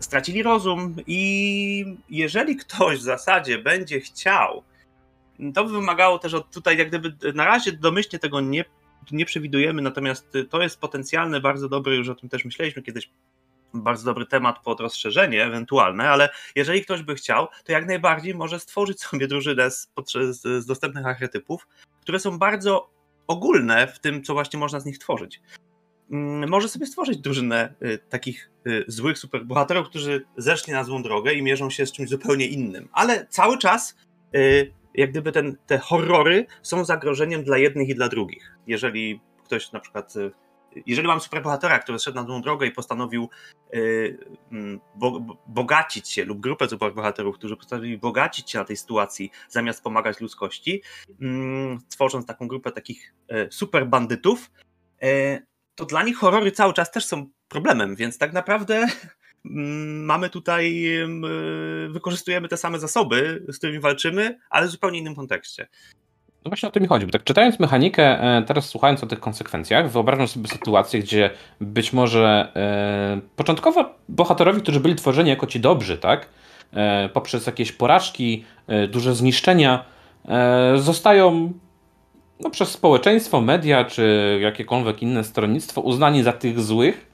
[0.00, 4.62] stracili rozum i jeżeli ktoś w zasadzie będzie chciał,
[5.54, 8.64] to by wymagało też od tutaj, jak gdyby na razie domyślnie tego nie,
[9.12, 13.10] nie przewidujemy, natomiast to jest potencjalny, bardzo dobry, już o tym też myśleliśmy kiedyś,
[13.74, 18.60] bardzo dobry temat pod rozszerzenie ewentualne, ale jeżeli ktoś by chciał, to jak najbardziej może
[18.60, 19.88] stworzyć sobie drużynę z,
[20.40, 21.68] z dostępnych archetypów,
[22.00, 22.90] które są bardzo
[23.26, 25.40] ogólne w tym, co właśnie można z nich tworzyć.
[26.10, 31.32] Mm, może sobie stworzyć drużynę y, takich y, złych superbohaterów, którzy zeszli na złą drogę
[31.32, 33.96] i mierzą się z czymś zupełnie innym, ale cały czas
[34.36, 38.56] y, jak gdyby ten, te horrory są zagrożeniem dla jednych i dla drugich.
[38.66, 40.14] Jeżeli ktoś na przykład
[40.86, 43.28] jeżeli mam superbohatera, który szedł na tą drogę i postanowił
[44.94, 50.20] bo, bogacić się, lub grupę superbohaterów, którzy postanowili bogacić się na tej sytuacji, zamiast pomagać
[50.20, 54.50] ludzkości, yy, tworząc taką grupę takich yy, super bandytów,
[55.02, 55.42] yy,
[55.74, 58.86] to dla nich horrory cały czas też są problemem, więc tak naprawdę
[59.44, 60.86] Mm, mamy tutaj,
[61.90, 65.68] wykorzystujemy te same zasoby, z którymi walczymy, ale w zupełnie innym kontekście.
[66.44, 69.20] No właśnie o to mi chodzi, bo tak czytając mechanikę, e, teraz słuchając o tych
[69.20, 75.60] konsekwencjach, wyobrażam sobie sytuację, gdzie być może e, początkowo bohaterowie, którzy byli tworzeni jako ci
[75.60, 76.28] dobrzy, tak,
[76.72, 79.84] e, poprzez jakieś porażki, e, duże zniszczenia,
[80.28, 81.52] e, zostają
[82.40, 87.12] no, przez społeczeństwo, media czy jakiekolwiek inne stronnictwo uznani za tych złych,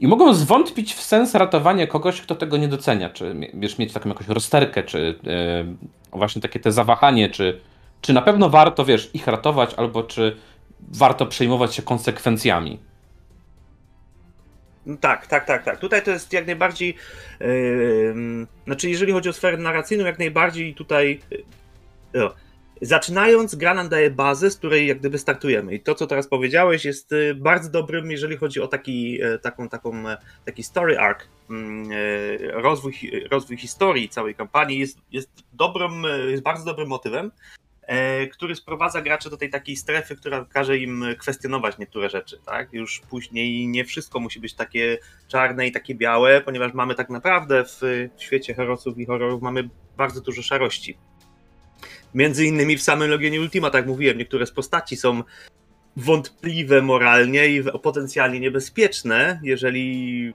[0.00, 3.10] i mogą zwątpić w sens ratowania kogoś, kto tego nie docenia.
[3.10, 7.60] Czy wiesz, mieć taką jakąś rozterkę, czy yy, właśnie takie te zawahanie, czy,
[8.00, 10.36] czy na pewno warto, wiesz, ich ratować, albo czy
[10.80, 12.78] warto przejmować się konsekwencjami.
[14.86, 15.78] No tak, tak, tak, tak.
[15.78, 16.96] Tutaj to jest jak najbardziej.
[17.40, 18.14] Yy,
[18.66, 21.20] znaczy, jeżeli chodzi o sferę narracyjną, jak najbardziej tutaj.
[22.14, 22.30] Yy,
[22.82, 25.74] Zaczynając, gra nam daje bazę, z której jak gdyby startujemy.
[25.74, 29.68] I to, co teraz powiedziałeś, jest y, bardzo dobrym, jeżeli chodzi o taki, e, taką,
[29.68, 31.88] taką, e, taki story arc, mm,
[32.52, 32.94] rozwój,
[33.30, 37.30] rozwój historii całej kampanii jest, jest dobrym, jest bardzo dobrym motywem,
[38.32, 42.40] który sprowadza graczy do tej takiej strefy, która każe im kwestionować niektóre rzeczy.
[42.46, 42.72] Tak?
[42.72, 44.98] Już później nie wszystko musi być takie
[45.28, 47.80] czarne i takie białe, ponieważ mamy tak naprawdę w
[48.18, 50.96] świecie herosów i horrorów mamy bardzo dużo szarości.
[52.14, 55.22] Między innymi w samym Legionie Ultima, tak mówiłem, niektóre z postaci są
[55.96, 60.32] wątpliwe moralnie i potencjalnie niebezpieczne, jeżeli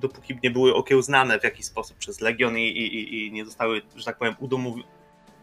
[0.00, 4.04] dopóki nie były okiełznane w jakiś sposób przez Legion i, i, i nie zostały, że
[4.04, 4.84] tak powiem, udomowi-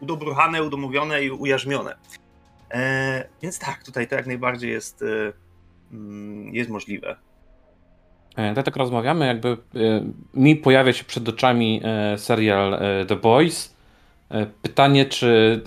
[0.00, 1.94] udobruchane, udomowione i ujarzmione.
[2.70, 5.32] E, więc tak, tutaj to jak najbardziej jest, e,
[5.92, 7.16] mm, jest możliwe.
[8.36, 9.56] E, tak rozmawiamy, jakby e,
[10.34, 11.82] mi pojawia się przed oczami
[12.16, 13.78] serial The Boys,
[14.62, 15.62] pytanie, czy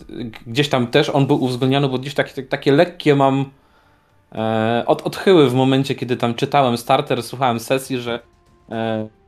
[0.47, 3.45] gdzieś tam też on był uwzględniony, bo gdzieś takie, takie lekkie mam
[4.85, 8.19] od, odchyły w momencie, kiedy tam czytałem starter, słuchałem sesji, że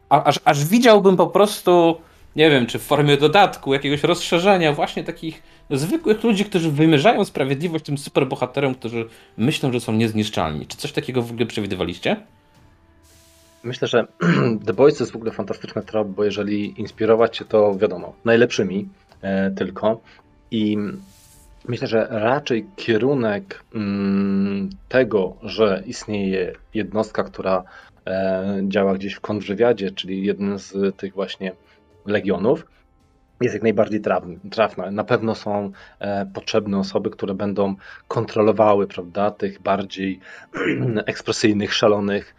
[0.09, 2.01] aż, aż widziałbym po prostu,
[2.35, 7.85] nie wiem, czy w formie dodatku, jakiegoś rozszerzenia, właśnie takich zwykłych ludzi, którzy wymierzają sprawiedliwość
[7.85, 9.05] tym superbohaterom, którzy
[9.37, 10.67] myślą, że są niezniszczalni.
[10.67, 12.17] Czy coś takiego w ogóle przewidywaliście?
[13.63, 14.07] Myślę, że
[14.65, 18.89] The Boys to jest w ogóle fantastyczny trop, bo jeżeli inspirować się, to wiadomo, najlepszymi,
[19.23, 20.01] E, tylko.
[20.51, 20.77] I
[21.67, 27.63] myślę, że raczej kierunek mm, tego, że istnieje jednostka, która
[28.07, 31.51] e, działa gdzieś w kontrwywiadzie, czyli jeden z tych właśnie
[32.05, 32.65] legionów,
[33.41, 34.01] jest jak najbardziej
[34.51, 34.91] trafna.
[34.91, 37.75] Na pewno są e, potrzebne osoby, które będą
[38.07, 40.19] kontrolowały prawda, tych bardziej
[41.05, 42.35] ekspresyjnych, szalonych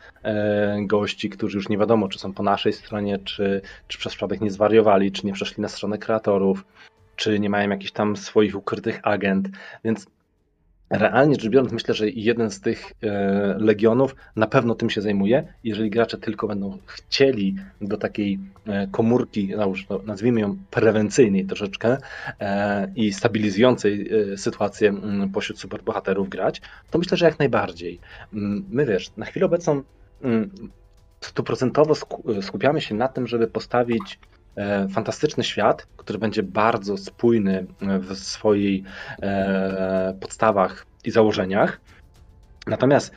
[0.87, 4.50] gości, którzy już nie wiadomo, czy są po naszej stronie, czy, czy przez przypadek nie
[4.50, 6.64] zwariowali, czy nie przeszli na stronę kreatorów,
[7.16, 9.48] czy nie mają jakichś tam swoich ukrytych agent.
[9.85, 10.07] Więc
[10.98, 15.52] realnie rzecz biorąc, myślę, że jeden z tych e, legionów na pewno tym się zajmuje.
[15.64, 19.50] Jeżeli gracze tylko będą chcieli do takiej e, komórki,
[20.07, 21.96] nazwijmy ją prewencyjnej troszeczkę
[22.40, 24.94] e, i stabilizującej sytuację
[25.33, 28.00] pośród superbohaterów grać, to myślę, że jak najbardziej.
[28.70, 29.83] My wiesz, na chwilę obecną
[31.20, 31.94] stuprocentowo
[32.42, 34.18] skupiamy się na tym, żeby postawić
[34.90, 38.85] fantastyczny świat, który będzie bardzo spójny w swoich
[39.23, 41.81] e, podstawach i założeniach.
[42.67, 43.14] Natomiast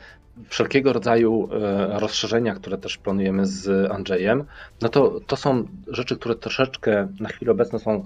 [0.48, 4.44] wszelkiego rodzaju e, rozszerzenia, które też planujemy z Andrzejem,
[4.82, 8.04] no to, to są rzeczy, które troszeczkę na chwilę obecną są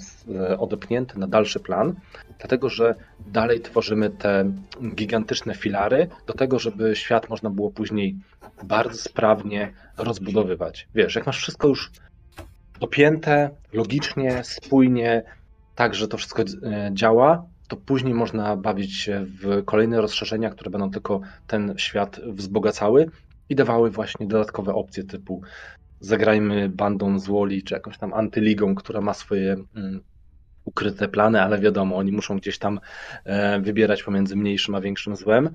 [0.59, 1.95] odepchnięte na dalszy plan,
[2.38, 2.95] dlatego że
[3.27, 4.53] dalej tworzymy te
[4.95, 8.16] gigantyczne filary do tego, żeby świat można było później
[8.64, 10.88] bardzo sprawnie rozbudowywać.
[10.95, 11.90] Wiesz, jak masz wszystko już
[12.83, 15.23] dopięte, logicznie, spójnie,
[15.75, 20.71] tak, że to wszystko e, działa, to później można bawić się w kolejne rozszerzenia, które
[20.71, 23.07] będą tylko ten świat wzbogacały
[23.49, 25.42] i dawały właśnie dodatkowe opcje typu
[26.01, 30.01] zagrajmy bandą z Woli, czy jakąś tam antyligą, która ma swoje mm,
[30.64, 32.81] ukryte plany, ale wiadomo, oni muszą gdzieś tam
[33.25, 35.50] e, wybierać pomiędzy mniejszym a większym złem.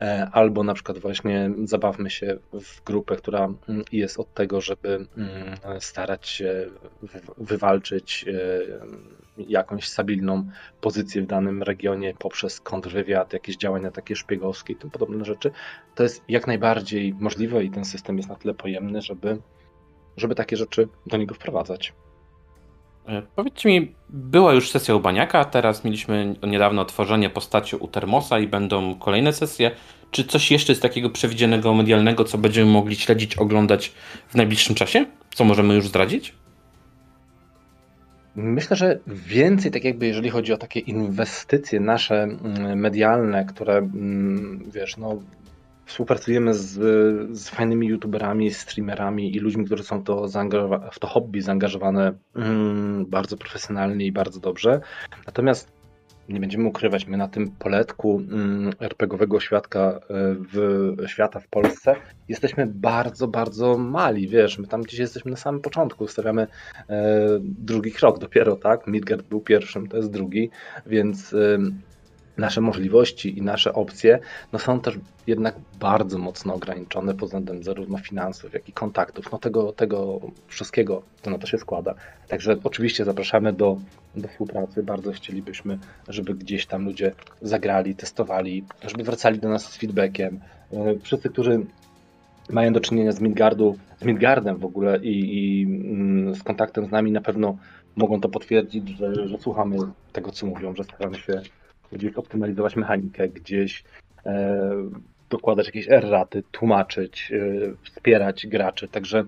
[0.00, 5.06] E, albo na przykład właśnie zabawmy się w grupę, która mm, jest od tego, żeby
[5.16, 6.66] mm, starać się
[7.36, 8.60] wywalczyć e,
[9.38, 15.24] jakąś stabilną pozycję w danym regionie poprzez kontrwywiad, jakieś działania takie szpiegowskie i tym podobne
[15.24, 15.50] rzeczy.
[15.94, 19.38] To jest jak najbardziej możliwe i ten system jest na tyle pojemny, żeby,
[20.16, 21.92] żeby takie rzeczy do niego wprowadzać.
[23.10, 28.38] E, powiedzcie mi, była już sesja u Baniaka, teraz mieliśmy niedawno tworzenie postaci u Termosa
[28.38, 29.70] i będą kolejne sesje.
[30.10, 33.92] czy coś jeszcze jest takiego przewidzianego medialnego, co będziemy mogli śledzić, oglądać
[34.28, 35.06] w najbliższym czasie?
[35.34, 36.34] Co możemy już zdradzić?
[38.36, 44.70] Myślę, że więcej, tak jakby jeżeli chodzi o takie inwestycje nasze mm, medialne, które mm,
[44.74, 45.22] wiesz, no
[45.90, 46.72] współpracujemy z,
[47.38, 50.28] z fajnymi youtuberami, streamerami i ludźmi, którzy są to
[50.92, 54.80] w to hobby zaangażowane mm, bardzo profesjonalnie i bardzo dobrze.
[55.26, 55.72] Natomiast
[56.28, 60.00] nie będziemy ukrywać, my na tym poletku mm, RPGowego świadka e,
[60.52, 61.96] w, świata w Polsce
[62.28, 66.46] jesteśmy bardzo, bardzo mali, wiesz, my tam gdzieś jesteśmy na samym początku, stawiamy
[66.88, 68.86] e, drugi krok dopiero, tak?
[68.86, 70.50] Midgard był pierwszym, to jest drugi,
[70.86, 71.58] więc e,
[72.40, 74.18] nasze możliwości i nasze opcje
[74.52, 79.32] no są też jednak bardzo mocno ograniczone pod względem zarówno finansów, jak i kontaktów.
[79.32, 81.94] No tego, tego wszystkiego to na to się składa.
[82.28, 83.76] Także oczywiście zapraszamy do,
[84.16, 84.82] do współpracy.
[84.82, 85.78] Bardzo chcielibyśmy,
[86.08, 87.12] żeby gdzieś tam ludzie
[87.42, 90.40] zagrali, testowali, żeby wracali do nas z feedbackiem.
[90.72, 91.66] E, wszyscy, którzy
[92.50, 96.90] mają do czynienia z Midgardu, z Midgardem w ogóle i, i mm, z kontaktem z
[96.90, 97.56] nami na pewno
[97.96, 99.76] mogą to potwierdzić, że, że słuchamy
[100.12, 101.42] tego, co mówią, że staramy się
[101.92, 103.84] gdzieś optymalizować mechanikę, gdzieś
[104.26, 104.60] e,
[105.30, 108.88] dokładać jakieś erraty, tłumaczyć, e, wspierać graczy.
[108.88, 109.26] Także m,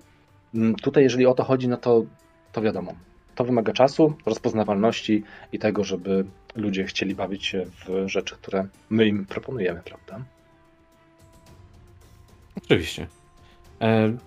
[0.55, 2.05] mm, tutaj, jeżeli o to chodzi, no to,
[2.51, 2.93] to wiadomo.
[3.35, 9.07] To wymaga czasu, rozpoznawalności i tego, żeby ludzie chcieli bawić się w rzeczy, które my
[9.07, 10.19] im proponujemy, prawda?
[12.57, 13.07] Oczywiście.
[13.81, 14.17] E,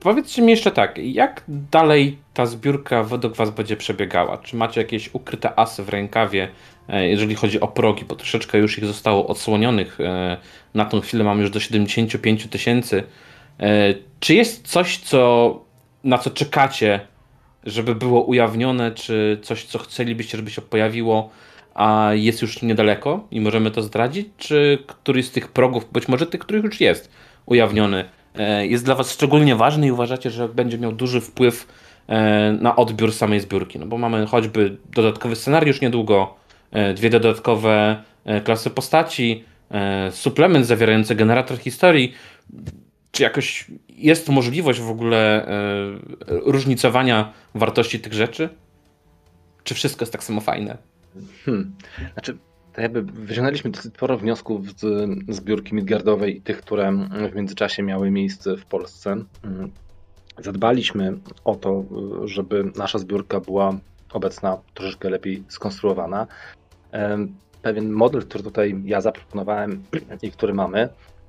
[0.00, 4.38] powiedzcie mi jeszcze tak, jak dalej ta zbiórka według Was będzie przebiegała?
[4.38, 6.48] Czy macie jakieś ukryte asy w rękawie,
[6.88, 10.00] jeżeli chodzi o progi, bo troszeczkę już ich zostało odsłonionych.
[10.00, 10.36] E,
[10.74, 13.02] na tą chwilę mamy już do 75 tysięcy.
[13.60, 15.60] E, czy jest coś, co,
[16.04, 17.00] na co czekacie,
[17.64, 21.30] żeby było ujawnione, czy coś, co chcielibyście, żeby się pojawiło,
[21.74, 24.28] a jest już niedaleko i możemy to zdradzić?
[24.36, 27.10] Czy któryś z tych progów, być może tych, których już jest
[27.46, 28.04] ujawniony,
[28.62, 31.66] jest dla Was szczególnie ważny i uważacie, że będzie miał duży wpływ
[32.60, 33.78] na odbiór samej zbiórki?
[33.78, 36.43] No bo mamy choćby dodatkowy scenariusz niedługo, E,
[36.94, 42.14] dwie dodatkowe e, klasy postaci, e, suplement zawierający generator historii.
[43.10, 45.46] Czy jakoś jest możliwość w ogóle
[46.26, 48.48] różnicowania wartości tych rzeczy?
[49.64, 50.78] Czy wszystko jest tak samo fajne?
[51.44, 51.74] Hmm.
[52.12, 52.38] Znaczy,
[52.72, 56.92] to jakby wyciągnęliśmy dosyć sporo wniosków z zbiórki Midgardowej i tych, które
[57.32, 59.16] w międzyczasie miały miejsce w Polsce.
[59.42, 59.70] Hmm.
[60.38, 61.84] Zadbaliśmy o to,
[62.24, 63.78] żeby nasza zbiórka była
[64.12, 66.26] obecna troszeczkę lepiej skonstruowana
[67.62, 69.82] pewien model, który tutaj ja zaproponowałem
[70.22, 70.88] i który mamy,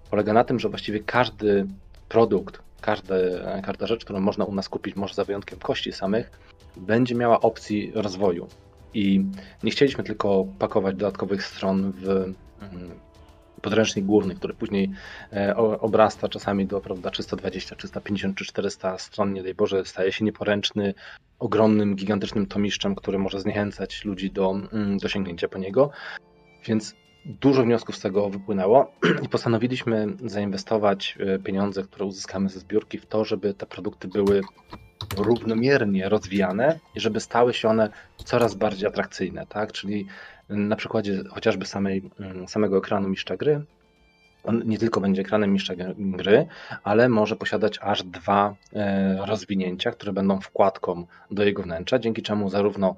[0.10, 1.68] polega na tym, że właściwie każdy
[2.10, 6.32] produkt, każdy, każda rzecz, którą można u nas kupić, może za wyjątkiem kości samych,
[6.78, 8.48] będzie miała opcji rozwoju.
[8.94, 9.26] I
[9.64, 12.36] nie chcieliśmy tylko pakować dodatkowych stron w mm,
[13.66, 14.92] podręcznik główny, który później
[15.34, 20.26] e, obrasta czasami do prawda, 320, 350 czy 400 stron, nie daj Boże, staje się
[20.26, 20.94] nieporęczny,
[21.40, 25.90] ogromnym, gigantycznym tomiszczem, który może zniechęcać ludzi do, mm, do sięgnięcia po niego.
[26.66, 26.96] Więc
[27.26, 28.92] dużo wniosków z tego wypłynęło
[29.26, 34.42] i postanowiliśmy zainwestować e, pieniądze, które uzyskamy ze zbiórki, w to, żeby te produkty były
[35.18, 37.90] równomiernie rozwijane i żeby stały się one
[38.26, 39.72] coraz bardziej atrakcyjne, tak?
[39.72, 40.08] Czyli
[40.50, 43.62] na przykładzie chociażby samej, mm, samego ekranu mistrza gry,
[44.44, 46.48] on nie tylko będzie ekranem mistrza gry,
[46.84, 52.50] ale może posiadać aż dwa e, rozwinięcia, które będą wkładką do jego wnętrza, dzięki czemu
[52.50, 52.96] zarówno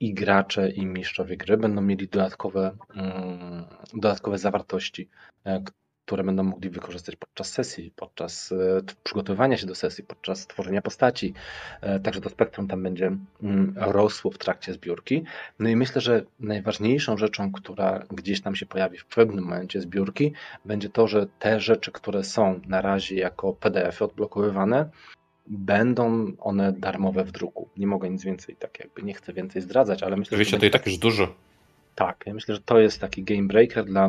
[0.00, 5.08] i gracze, i mistrzowie gry będą mieli dodatkowe, mm, dodatkowe zawartości,
[5.46, 5.62] e,
[6.06, 8.56] które będą mogli wykorzystać podczas sesji, podczas e,
[9.04, 11.34] przygotowywania się do sesji, podczas tworzenia postaci.
[11.80, 15.24] E, także to spektrum tam będzie mm, rosło w trakcie zbiórki.
[15.58, 20.32] No i myślę, że najważniejszą rzeczą, która gdzieś tam się pojawi w pewnym momencie zbiórki,
[20.64, 24.90] będzie to, że te rzeczy, które są na razie jako PDF-y odblokowywane,
[25.46, 27.68] będą one darmowe w druku.
[27.76, 30.60] Nie mogę nic więcej, tak jakby nie chcę więcej zdradzać, ale myślę, Oczywiście że.
[30.60, 31.34] to i tak już dużo.
[31.94, 34.08] Tak, ja myślę, że to jest taki game breaker dla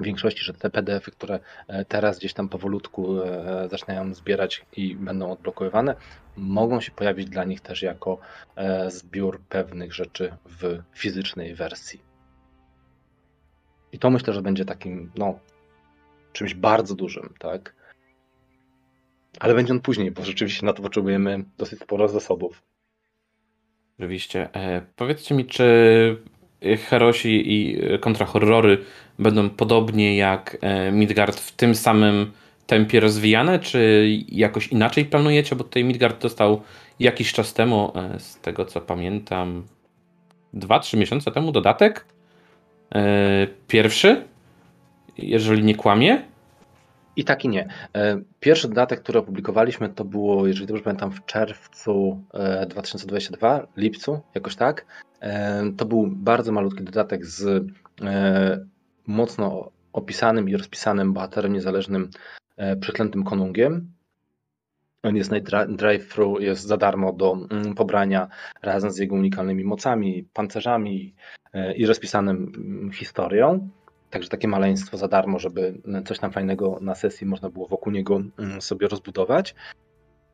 [0.00, 4.96] w większości, że te PDFy, które e, teraz gdzieś tam powolutku e, zaczynają zbierać i
[4.96, 5.94] będą odblokowywane,
[6.36, 8.18] mogą się pojawić dla nich też jako
[8.56, 12.02] e, zbiór pewnych rzeczy w fizycznej wersji.
[13.92, 15.38] I to myślę, że będzie takim, no,
[16.32, 17.74] czymś bardzo dużym, tak?
[19.40, 22.62] Ale będzie on później, bo rzeczywiście na to potrzebujemy dosyć sporo zasobów.
[23.98, 24.54] Oczywiście.
[24.54, 26.22] E, powiedzcie mi, czy
[26.88, 28.78] Herosi i kontrahorrory
[29.18, 32.32] będą podobnie jak e, Midgard w tym samym
[32.66, 35.56] tempie rozwijane, czy jakoś inaczej planujecie?
[35.56, 36.62] Bo tutaj Midgard dostał
[37.00, 39.66] jakiś czas temu, e, z tego co pamiętam,
[40.54, 42.06] 2-3 miesiące temu dodatek.
[42.94, 44.24] E, pierwszy.
[45.18, 46.22] jeżeli nie kłamie.
[47.16, 47.68] I tak i nie.
[48.40, 52.22] Pierwszy dodatek, który opublikowaliśmy, to było, jeżeli dobrze pamiętam, w czerwcu
[52.68, 54.86] 2022, lipcu, jakoś tak.
[55.76, 57.64] To był bardzo malutki dodatek z
[59.06, 62.10] mocno opisanym i rozpisanym bohaterem niezależnym
[62.80, 63.92] przeklętym konungiem,
[65.02, 65.30] on jest
[65.68, 68.28] drive-thru, jest za darmo do mm, pobrania
[68.62, 71.14] razem z jego unikalnymi mocami, pancerzami
[71.52, 73.68] e, i rozpisanym mm, historią.
[74.10, 78.22] Także takie maleństwo za darmo, żeby coś tam fajnego na sesji można było wokół niego
[78.38, 79.54] mm, sobie rozbudować.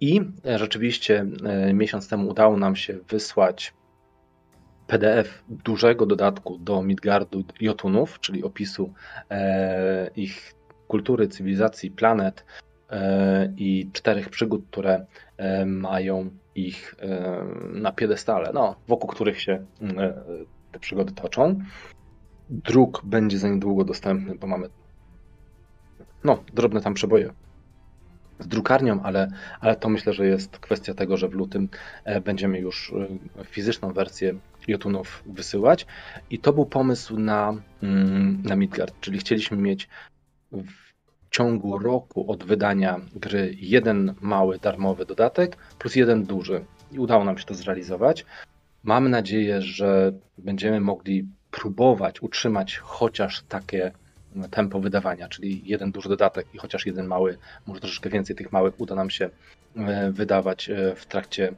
[0.01, 3.75] I e, rzeczywiście e, miesiąc temu udało nam się wysłać
[4.87, 8.93] PDF dużego dodatku do Midgardu Jotunów, czyli opisu
[10.17, 10.55] ich
[10.89, 12.45] kultury, cywilizacji, planet,
[12.91, 15.07] E, i czterech przygód, które
[15.37, 19.67] e, mają ich e, na piedestale, no, wokół których się
[20.73, 21.61] te przygody toczą.
[22.51, 24.69] Druk będzie za niedługo dostępny, bo mamy
[26.25, 27.33] no, drobne tam przeboje
[28.41, 29.31] z drukarnią, ale,
[29.61, 31.69] ale to myślę, że jest kwestia tego, że w lutym
[32.25, 32.95] będziemy już
[33.45, 34.35] fizyczną wersję
[34.69, 35.87] Jotunów wysyłać.
[36.31, 39.89] I to był pomysł na, mm, na Midgard, czyli chcieliśmy mieć
[41.31, 46.65] ciągu roku od wydania gry jeden mały darmowy dodatek plus jeden duży.
[46.93, 48.25] I udało nam się to zrealizować.
[48.85, 53.93] Mamy nadzieję, że będziemy mogli próbować utrzymać chociaż takie
[54.51, 58.81] tempo wydawania, czyli jeden duży dodatek i chociaż jeden mały, może troszeczkę więcej tych małych
[58.81, 59.31] uda nam się
[59.77, 61.53] e, wydawać e, w trakcie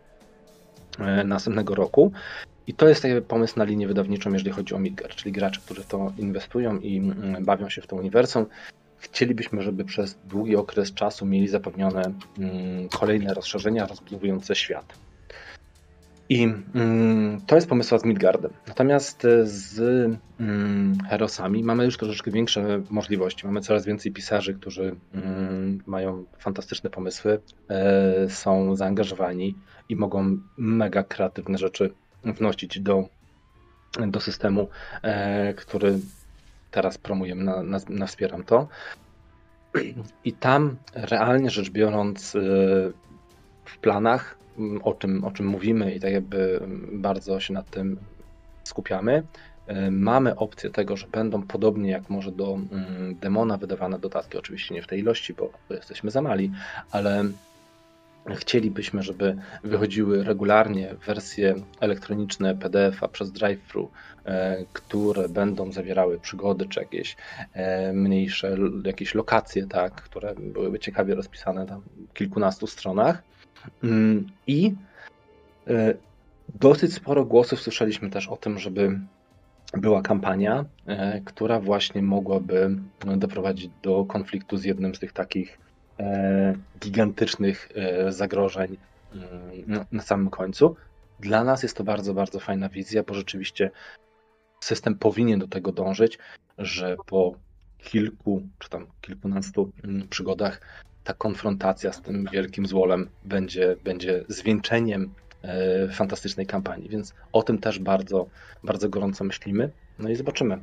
[0.98, 2.12] e, następnego roku.
[2.66, 6.12] I to jest pomysł na linię wydawniczą, jeżeli chodzi o Midgar, czyli gracze, którzy to
[6.18, 8.46] inwestują i mm, bawią się w to uniwersum
[8.98, 12.02] chcielibyśmy, żeby przez długi okres czasu mieli zapewnione
[12.38, 14.98] mm, kolejne rozszerzenia rozbudowujące świat.
[16.28, 16.42] I
[16.74, 18.52] mm, to jest pomysł z Midgardem.
[18.66, 19.78] Natomiast z
[20.40, 23.46] mm, Herosami mamy już troszeczkę większe możliwości.
[23.46, 24.96] Mamy coraz więcej pisarzy, którzy
[25.86, 29.54] mają fantastyczne pomysły, e, są zaangażowani
[29.88, 31.90] i mogą mega kreatywne rzeczy
[32.24, 33.08] wnosić do,
[34.06, 34.68] do systemu,
[35.02, 35.98] e, który
[36.70, 38.68] teraz promujemy, na, na, na wspieram to.
[40.24, 42.92] I tam realnie rzecz biorąc y,
[43.64, 44.37] w planach, mm,
[44.82, 46.60] o czym, o czym mówimy i tak jakby
[46.92, 47.96] bardzo się nad tym
[48.64, 49.22] skupiamy,
[49.68, 52.58] y, mamy opcję tego, że będą podobnie jak może do
[53.20, 56.50] demona wydawane dodatki, oczywiście nie w tej ilości, bo jesteśmy za mali,
[56.90, 57.24] ale
[58.36, 63.88] Chcielibyśmy, żeby wychodziły regularnie wersje elektroniczne PDF-a przez drive-thru,
[64.24, 67.16] e, które będą zawierały przygody czy jakieś
[67.52, 71.80] e, mniejsze jakieś lokacje, tak, które byłyby ciekawie rozpisane na
[72.14, 73.22] kilkunastu stronach.
[73.84, 74.74] Mm, I
[75.66, 75.94] e,
[76.54, 79.00] dosyć sporo głosów słyszeliśmy też o tym, żeby
[79.72, 80.64] była kampania,
[81.24, 82.76] która właśnie mogłaby
[83.16, 85.58] doprowadzić do konfliktu z jednym z tych takich
[86.00, 88.76] E, gigantycznych e, zagrożeń
[89.14, 90.76] mm, na samym końcu.
[91.20, 93.70] Dla nas jest to bardzo, bardzo fajna wizja, bo rzeczywiście
[94.60, 96.18] system powinien do tego dążyć,
[96.58, 97.34] że po
[97.78, 100.60] kilku czy tam kilkunastu mm, przygodach
[101.08, 107.58] ta konfrontacja z tym wielkim złolem będzie, będzie zwieńczeniem e, fantastycznej kampanii, więc o tym
[107.58, 108.26] też bardzo,
[108.64, 109.70] bardzo gorąco myślimy.
[109.98, 110.58] No i zobaczymy,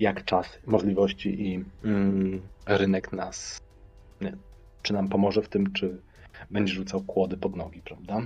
[0.00, 3.60] jak czas, możliwości i mm, rynek nas,
[4.82, 6.00] czy nam pomoże w tym, czy
[6.50, 8.22] będzie rzucał kłody pod nogi, prawda?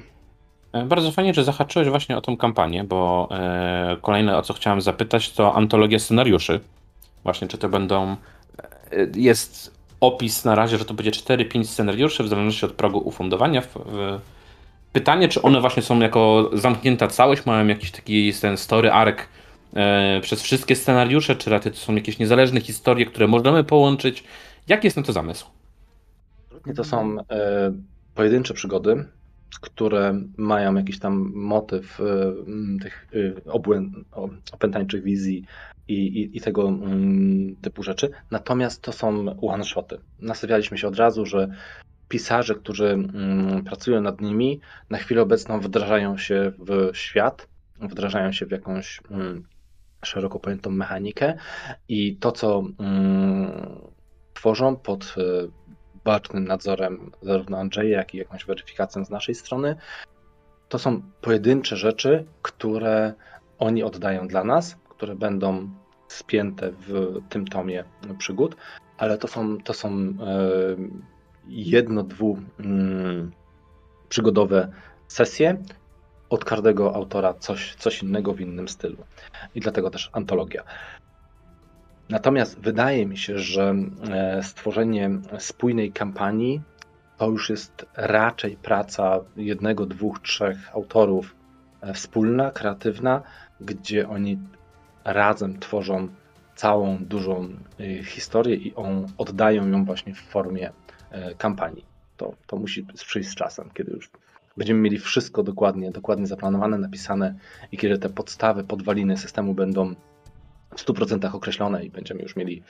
[0.73, 4.81] E, bardzo fajnie, że zahaczyłeś właśnie o tą kampanię, bo e, kolejne o co chciałem
[4.81, 6.61] zapytać to antologia scenariuszy.
[7.23, 8.17] Właśnie, czy to będą.
[8.93, 13.63] E, jest opis na razie, że to będzie 4-5 scenariuszy w zależności od progu ufundowania.
[14.93, 19.19] Pytanie, czy one właśnie są jako zamknięta całość, mają jakiś taki ten story arc
[19.75, 24.25] e, przez wszystkie scenariusze, czy raczej to są jakieś niezależne historie, które możemy połączyć.
[24.69, 25.47] Jaki jest na to zamysł?
[26.77, 27.73] To są e,
[28.15, 29.05] pojedyncze przygody,
[29.61, 32.05] które mają jakiś tam motyw e,
[32.83, 33.09] tych
[33.47, 33.83] e, obłę,
[34.53, 35.45] opętańczych wizji
[35.89, 38.11] i, i, i tego mm, typu rzeczy.
[38.31, 39.99] Natomiast to są one-shoty.
[40.19, 41.49] Nastawialiśmy się od razu, że
[42.09, 47.49] pisarze, którzy mm, pracują nad nimi, na chwilę obecną wdrażają się w świat,
[47.81, 49.45] wdrażają się w jakąś mm,
[50.05, 51.35] szeroko pojętą mechanikę
[51.89, 52.63] i to, co
[54.35, 55.15] tworzą pod
[56.11, 59.77] bacznym nadzorem zarówno Andrzeja, jak i jakąś weryfikacją z naszej strony.
[60.69, 63.15] To są pojedyncze rzeczy, które
[63.59, 65.71] oni oddają dla nas, które będą
[66.09, 67.85] spięte w tym tomie
[68.19, 68.57] przygód,
[68.99, 70.15] ale to są, to są e,
[71.49, 73.33] jedno, dwu mm,
[74.09, 74.73] przygodowe
[75.09, 75.63] sesje,
[76.31, 78.97] od każdego autora coś, coś innego w innym stylu.
[79.55, 80.63] I dlatego też antologia.
[82.11, 83.75] Natomiast wydaje mi się, że
[84.11, 86.61] e, stworzenie spójnej kampanii
[87.19, 91.35] to już jest raczej praca jednego, dwóch, trzech autorów
[91.81, 93.23] e, wspólna, kreatywna,
[93.61, 94.39] gdzie oni
[95.05, 96.09] razem tworzą
[96.55, 97.49] całą dużą
[97.81, 100.73] e, historię i on, oddają ją właśnie w formie
[101.39, 101.85] kampanii.
[102.17, 104.11] To, to musi przyjść z czasem, kiedy już
[104.57, 107.35] będziemy mieli wszystko dokładnie, dokładnie zaplanowane, napisane
[107.73, 109.95] i kiedy te podstawy, podwaliny systemu będą
[110.77, 112.63] w 100% określone i będziemy już mieli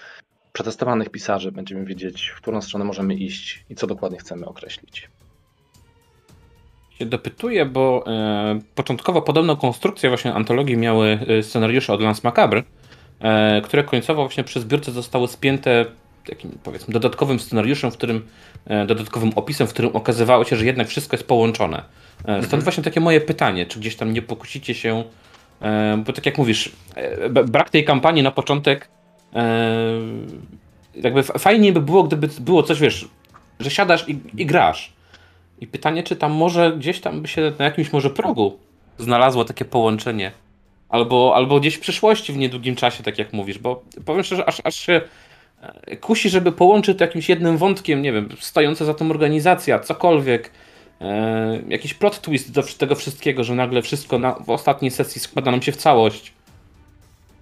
[0.53, 5.09] przetestowanych pisarzy, będziemy wiedzieć, w którą stronę możemy iść i co dokładnie chcemy określić.
[6.91, 12.63] Się dopytuję, bo e, początkowo podobną konstrukcję właśnie antologii miały e, scenariusze od Lance Macabre,
[13.21, 15.87] e, które końcowo właśnie przy zbiórce zostały spięte
[16.27, 18.27] takim powiedzmy dodatkowym scenariuszem, w którym
[18.67, 21.79] e, dodatkowym opisem, w którym okazywało się, że jednak wszystko jest połączone.
[21.79, 22.63] E, stąd mhm.
[22.63, 25.05] właśnie takie moje pytanie, czy gdzieś tam nie pokusicie się
[26.07, 28.89] bo tak jak mówisz, e, brak tej kampanii na początek
[29.35, 29.69] e,
[30.95, 33.09] jakby fajnie by było, gdyby było coś, wiesz,
[33.61, 34.93] że siadasz i, i grasz.
[35.61, 38.59] I pytanie, czy tam może gdzieś tam by się na jakimś może progu
[38.99, 40.33] znalazło takie połączenie.
[40.89, 44.61] Albo, albo gdzieś w przyszłości w niedługim czasie, tak jak mówisz, bo powiem szczerze, aż,
[44.65, 45.01] aż się
[46.01, 50.51] kusi, żeby połączyć to jakimś jednym wątkiem, nie wiem, stojąca za tą organizacja, cokolwiek,
[51.01, 55.51] e, jakiś plot twist do tego wszystkiego, że nagle wszystko na, w ostatniej sesji składa
[55.51, 56.33] nam się w całość.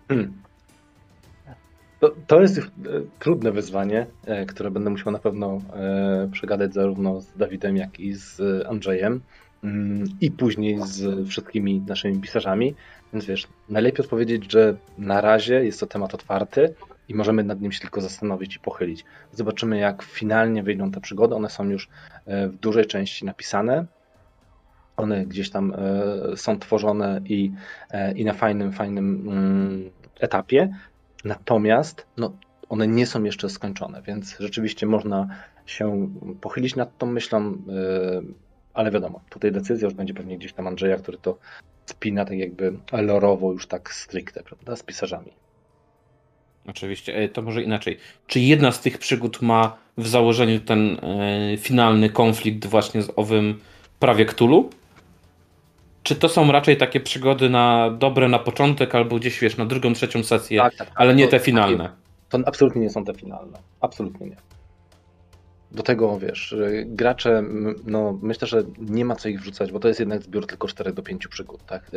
[0.09, 0.33] Hmm.
[2.01, 2.63] To, to jest e,
[3.19, 5.61] trudne wyzwanie, e, które będę musiał na pewno
[6.33, 9.21] przegadać zarówno z Dawidem, jak i z Andrzejem
[9.65, 12.75] mm, i później z wszystkimi naszymi pisarzami.
[13.13, 16.75] Więc wiesz, najlepiej odpowiedzieć, że na razie jest to temat otwarty,
[17.09, 19.05] i możemy nad nim się tylko zastanowić i pochylić.
[19.33, 21.35] Zobaczymy, jak finalnie wyjdą te przygody.
[21.35, 21.89] One są już
[22.27, 23.87] e, w dużej części napisane.
[24.97, 25.75] One gdzieś tam
[26.33, 27.53] e, są tworzone i,
[27.91, 29.91] e, i na fajnym, fajnym mm,
[30.21, 30.75] etapie.
[31.25, 32.33] Natomiast no,
[32.69, 35.29] one nie są jeszcze skończone, więc rzeczywiście można
[35.67, 36.09] się
[36.41, 37.57] pochylić nad tą myślą,
[38.75, 41.39] ale wiadomo, tutaj decyzja już będzie pewnie gdzieś tam Andrzeja, który to
[41.87, 45.33] spina tak jakby lorowo już tak stricte, prawda, z pisarzami.
[46.69, 47.99] Oczywiście, e, to może inaczej.
[48.27, 53.61] Czy jedna z tych przygód ma w założeniu ten e, finalny konflikt właśnie z owym
[53.99, 54.71] prawie Ktulu?
[56.03, 59.93] Czy to są raczej takie przygody na dobre na początek, albo gdzieś wiesz, na drugą,
[59.93, 61.01] trzecią sesję, tak, tak, tak.
[61.01, 61.91] ale nie te finalne?
[62.29, 63.59] To absolutnie nie są te finalne.
[63.81, 64.37] Absolutnie nie.
[65.73, 66.57] Do tego wiesz,
[66.87, 67.43] gracze,
[67.87, 70.93] no myślę, że nie ma co ich wrzucać, bo to jest jednak zbiór tylko 4
[70.93, 71.91] do 5 przygód, tak?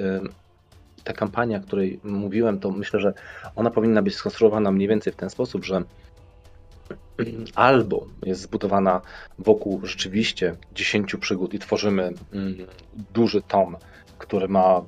[1.03, 3.13] Ta kampania, o której mówiłem, to myślę, że
[3.55, 5.83] ona powinna być skonstruowana mniej więcej w ten sposób, że
[7.55, 9.01] albo jest zbudowana
[9.39, 12.57] wokół rzeczywiście 10 przygód i tworzymy mm,
[13.13, 13.77] duży tom,
[14.17, 14.81] który ma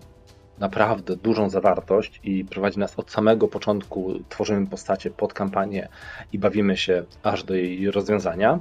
[0.59, 5.89] naprawdę dużą zawartość i prowadzi nas od samego początku, tworzymy postacie pod kampanię
[6.33, 8.59] i bawimy się aż do jej rozwiązania.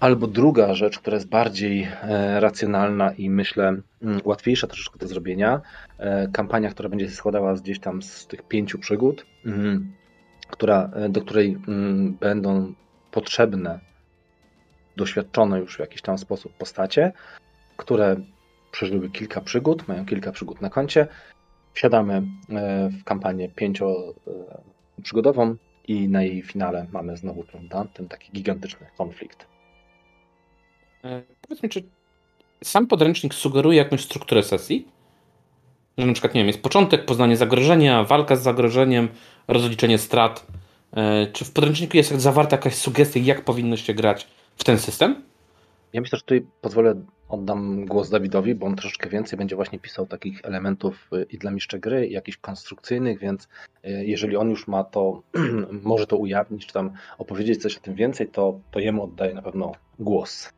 [0.00, 5.60] Albo druga rzecz, która jest bardziej e, racjonalna i myślę mm, łatwiejsza troszeczkę do zrobienia,
[5.98, 9.92] e, kampania, która będzie się składała gdzieś tam z tych pięciu przygód, mm,
[10.48, 12.74] która, e, do której mm, będą
[13.10, 13.80] potrzebne
[14.96, 17.12] doświadczone już w jakiś tam sposób postacie,
[17.76, 18.16] które
[18.72, 21.06] przeżyły kilka przygód, mają kilka przygód na koncie.
[21.72, 22.22] Wsiadamy
[23.00, 25.56] w kampanię pięcioprzygodową
[25.88, 29.53] i na jej finale mamy znowu prawda, ten taki gigantyczny konflikt.
[31.04, 31.82] E, powiedz mi, czy
[32.64, 34.88] sam podręcznik sugeruje jakąś strukturę sesji?
[35.98, 39.08] Że na przykład, nie wiem, jest początek, poznanie zagrożenia, walka z zagrożeniem,
[39.48, 40.46] rozliczenie strat.
[40.92, 44.26] E, czy w podręczniku jest zawarta jakaś sugestia, jak powinno się grać
[44.56, 45.22] w ten system?
[45.92, 46.94] Ja myślę, że tutaj pozwolę,
[47.28, 51.50] oddam głos Dawidowi, bo on troszeczkę więcej będzie właśnie pisał takich elementów e, i dla
[51.50, 53.48] mistrza gry, jakichś konstrukcyjnych, więc
[53.84, 55.22] jeżeli on już ma to,
[55.82, 59.42] może to ujawnić, czy tam opowiedzieć coś o tym więcej, to, to jemu oddaję na
[59.42, 60.52] pewno głos.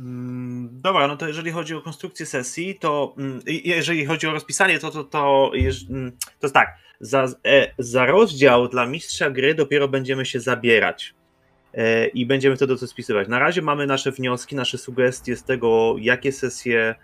[0.00, 4.78] Mm, dobra, no to jeżeli chodzi o konstrukcję sesji, to mm, jeżeli chodzi o rozpisanie,
[4.78, 5.50] to, to, to,
[5.90, 6.68] mm, to jest tak.
[7.00, 11.14] Za, e, za rozdział dla mistrza gry dopiero będziemy się zabierać
[11.74, 13.28] e, i będziemy wtedy to spisywać.
[13.28, 16.94] Na razie mamy nasze wnioski, nasze sugestie z tego, jakie sesje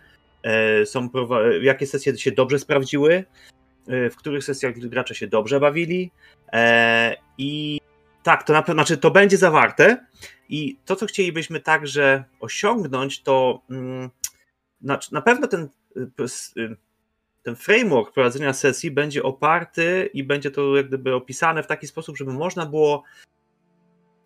[0.43, 1.09] e, są,
[1.63, 3.25] jakie sesje się dobrze sprawdziły,
[3.89, 6.11] w których sesjach gracze się dobrze bawili
[7.39, 7.81] i
[8.27, 10.07] tak, to na znaczy to będzie zawarte
[10.49, 14.11] i to, co chcielibyśmy także osiągnąć, to mm,
[14.81, 16.77] na, na pewno ten, y, y,
[17.43, 22.17] ten framework prowadzenia sesji będzie oparty i będzie to jak gdyby opisane w taki sposób,
[22.17, 23.03] żeby można było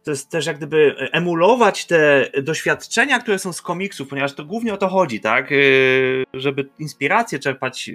[0.04, 4.74] to jest też jak gdyby emulować te doświadczenia, które są z komiksów, ponieważ to głównie
[4.74, 5.52] o to chodzi, tak?
[5.52, 7.90] Y, żeby inspirację czerpać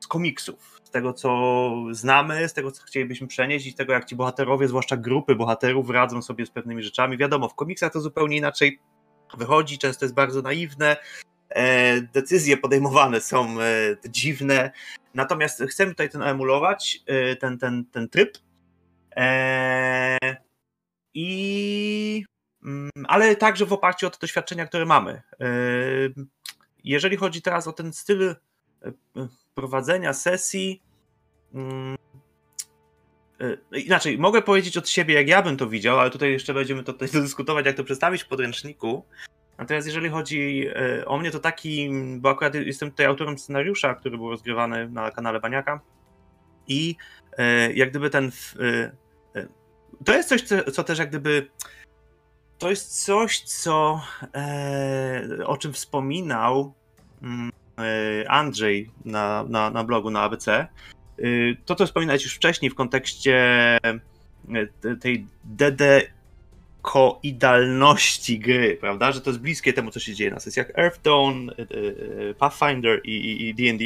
[0.00, 4.68] z komiksów, tego, co znamy, z tego, co chcielibyśmy przenieść i tego, jak ci bohaterowie,
[4.68, 7.16] zwłaszcza grupy bohaterów, radzą sobie z pewnymi rzeczami.
[7.16, 8.80] Wiadomo, w komiksach to zupełnie inaczej
[9.36, 10.96] wychodzi, często jest bardzo naiwne,
[11.48, 13.64] e, decyzje podejmowane są e,
[14.08, 14.70] dziwne,
[15.14, 18.38] natomiast chcemy tutaj ten emulować, e, ten, ten, ten tryb
[21.14, 22.24] i
[22.64, 25.22] mm, ale także w oparciu o te doświadczenia, które mamy.
[26.84, 28.34] Jeżeli chodzi teraz o ten styl
[29.54, 30.82] prowadzenia sesji,
[31.54, 31.96] mm,
[33.72, 36.92] Inaczej, mogę powiedzieć od siebie, jak ja bym to widział, ale tutaj jeszcze będziemy to
[37.22, 39.04] dyskutować, jak to przedstawić w podręczniku.
[39.58, 44.16] Natomiast jeżeli chodzi e, o mnie, to taki, bo akurat jestem tutaj autorem scenariusza, który
[44.16, 45.80] był rozgrywany na kanale Baniaka
[46.68, 46.96] i
[47.38, 48.32] e, jak gdyby ten.
[49.34, 49.48] E,
[50.04, 50.42] to jest coś,
[50.72, 51.50] co też jak gdyby.
[52.58, 54.00] To jest coś, co
[55.44, 56.74] o czym wspominał
[57.22, 57.51] mm,
[58.28, 60.66] Andrzej na, na, na blogu na ABC.
[61.64, 63.78] To, co wspominałeś już wcześniej w kontekście
[65.00, 66.02] tej DD
[66.82, 69.12] koidalności gry, prawda?
[69.12, 73.54] Że to jest bliskie temu, co się dzieje na sesjach Earthdawn, e, e, Pathfinder i
[73.54, 73.84] D&D.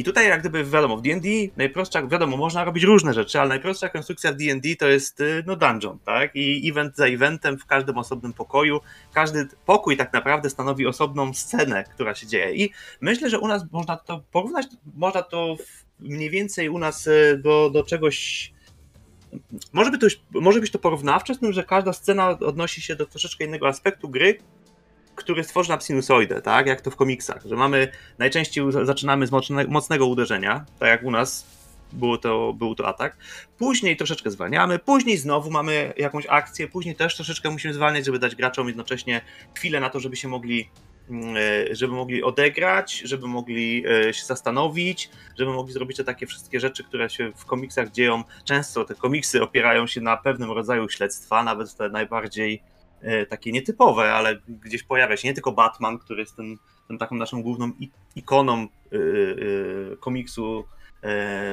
[0.00, 3.88] I tutaj jak gdyby wiadomo, w D&D najprostsza, wiadomo, można robić różne rzeczy, ale najprostsza
[3.88, 6.30] konstrukcja w D&D to jest e, no dungeon, tak?
[6.34, 8.80] I event za eventem w każdym osobnym pokoju.
[9.12, 12.54] Każdy pokój tak naprawdę stanowi osobną scenę, która się dzieje.
[12.54, 12.70] I
[13.00, 15.56] myślę, że u nas można to porównać, można to
[15.98, 18.52] mniej więcej u nas do, do czegoś
[19.72, 23.06] może, by to, może być to porównawcze z tym, że każda scena odnosi się do
[23.06, 24.38] troszeczkę innego aspektu gry,
[25.14, 26.66] który stworzy nam sinusoidę, tak?
[26.66, 27.88] Jak to w komiksach, że mamy
[28.18, 29.30] najczęściej zaczynamy z
[29.68, 31.46] mocnego uderzenia, tak jak u nas
[31.92, 33.16] było to, był to atak.
[33.58, 38.36] Później troszeczkę zwalniamy, później znowu mamy jakąś akcję, później też troszeczkę musimy zwalniać, żeby dać
[38.36, 39.20] graczom jednocześnie
[39.54, 40.70] chwilę na to, żeby się mogli
[41.10, 46.26] Mm, e, żeby mogli odegrać, żeby mogli e, się zastanowić, żeby mogli zrobić te takie
[46.26, 48.24] wszystkie rzeczy, które się w komiksach dzieją.
[48.44, 52.62] Często te komiksy opierają się na pewnym rodzaju śledztwa, nawet te najbardziej
[53.28, 56.56] takie nietypowe, ale gdzieś pojawia się nie tylko Batman, który jest ten,
[56.88, 57.70] ten taką naszą główną
[58.16, 58.66] ikoną
[60.00, 60.64] komiksu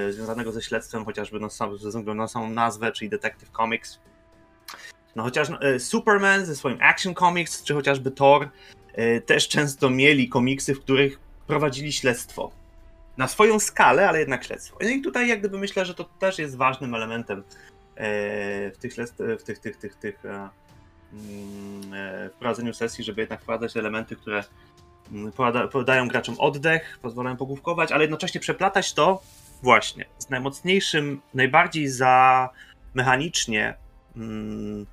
[0.10, 4.00] związanego ze śledztwem, chociażby no, ze względu na samą nazwę, czyli Detective Comics.
[5.16, 5.48] No chociaż
[5.80, 8.50] Superman ze swoim Action Comics, czy chociażby Thor,
[8.98, 12.52] E, też często mieli komiksy, w których prowadzili śledztwo.
[13.18, 14.78] Na swoją skalę, ale jednak śledztwo.
[14.82, 17.44] No i tutaj jak gdyby myślę, że to też jest ważnym elementem
[17.96, 18.94] e, w tych,
[19.40, 20.50] w tych, tych, tych, tych e, mm,
[21.14, 24.44] w prowadzeniu sesji, żeby jednak wprowadzać elementy, które
[25.12, 25.32] mm,
[25.72, 29.22] podają graczom oddech, pozwalają pogłówkować, ale jednocześnie przeplatać to
[29.64, 32.50] właśnie z najmocniejszym, najbardziej za
[32.94, 33.74] mechanicznie
[34.16, 34.86] mm,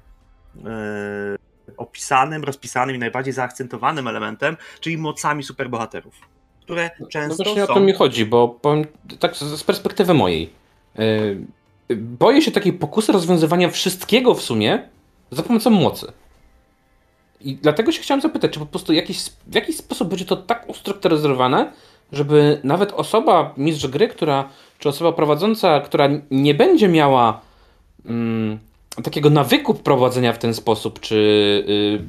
[1.76, 6.14] opisanym, rozpisanym i najbardziej zaakcentowanym elementem, czyli mocami superbohaterów,
[6.60, 7.72] które no, często no właśnie są...
[7.72, 8.86] o to mi chodzi, bo powiem
[9.20, 10.50] tak z perspektywy mojej.
[10.94, 14.88] Yy, boję się takiej pokusy rozwiązywania wszystkiego w sumie
[15.30, 16.12] za pomocą mocy.
[17.40, 20.68] I dlatego się chciałem zapytać, czy po prostu jakiś, w jakiś sposób będzie to tak
[20.68, 21.72] ustrukturyzowane,
[22.12, 24.48] żeby nawet osoba, mistrz gry, która,
[24.78, 27.40] czy osoba prowadząca, która nie będzie miała
[28.06, 28.58] mm,
[29.02, 31.14] takiego nawyku prowadzenia w ten sposób, czy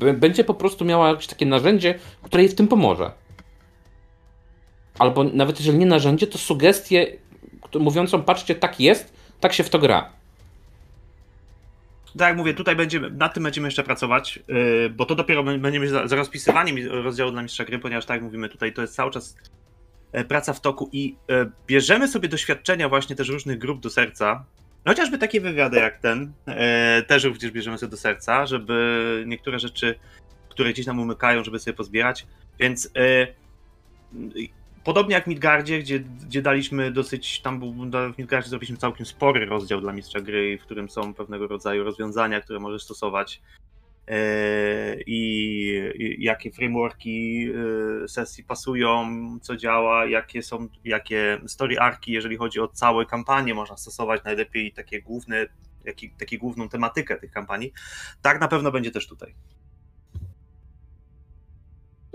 [0.03, 3.11] y, będzie po prostu miała jakieś takie narzędzie, które jej w tym pomoże.
[4.99, 7.17] Albo nawet jeżeli nie narzędzie, to sugestie
[7.79, 10.09] mówiącą, patrzcie, tak jest, tak się w to gra.
[12.17, 15.87] Tak jak mówię, tutaj będziemy, nad tym będziemy jeszcze pracować, yy, bo to dopiero będziemy
[15.87, 19.37] za rozpisywaniem rozdziału dla mistrza gry, ponieważ tak jak mówimy, tutaj to jest cały czas
[20.11, 24.45] e, praca w toku i e, bierzemy sobie doświadczenia właśnie też różnych grup do serca,
[24.87, 29.95] chociażby takie wywiady jak ten e, też również bierzemy sobie do serca, żeby niektóre rzeczy,
[30.49, 32.27] które gdzieś nam umykają, żeby sobie pozbierać.
[32.59, 32.91] Więc
[34.85, 37.73] podobnie jak w Midgardzie, gdzie, gdzie daliśmy dosyć, tam był,
[38.13, 42.41] w Midgardzie zrobiliśmy całkiem spory rozdział dla mistrza gry, w którym są pewnego rodzaju rozwiązania,
[42.41, 43.41] które możesz stosować
[44.07, 47.47] E, i jakie frameworki
[48.03, 49.07] e, sesji pasują,
[49.41, 54.73] co działa, jakie są, jakie story arki, jeżeli chodzi o całe kampanie, można stosować najlepiej
[54.73, 55.45] takie główne,
[55.85, 57.73] jaki, takie główną tematykę tych kampanii.
[58.21, 59.35] Tak na pewno będzie też tutaj.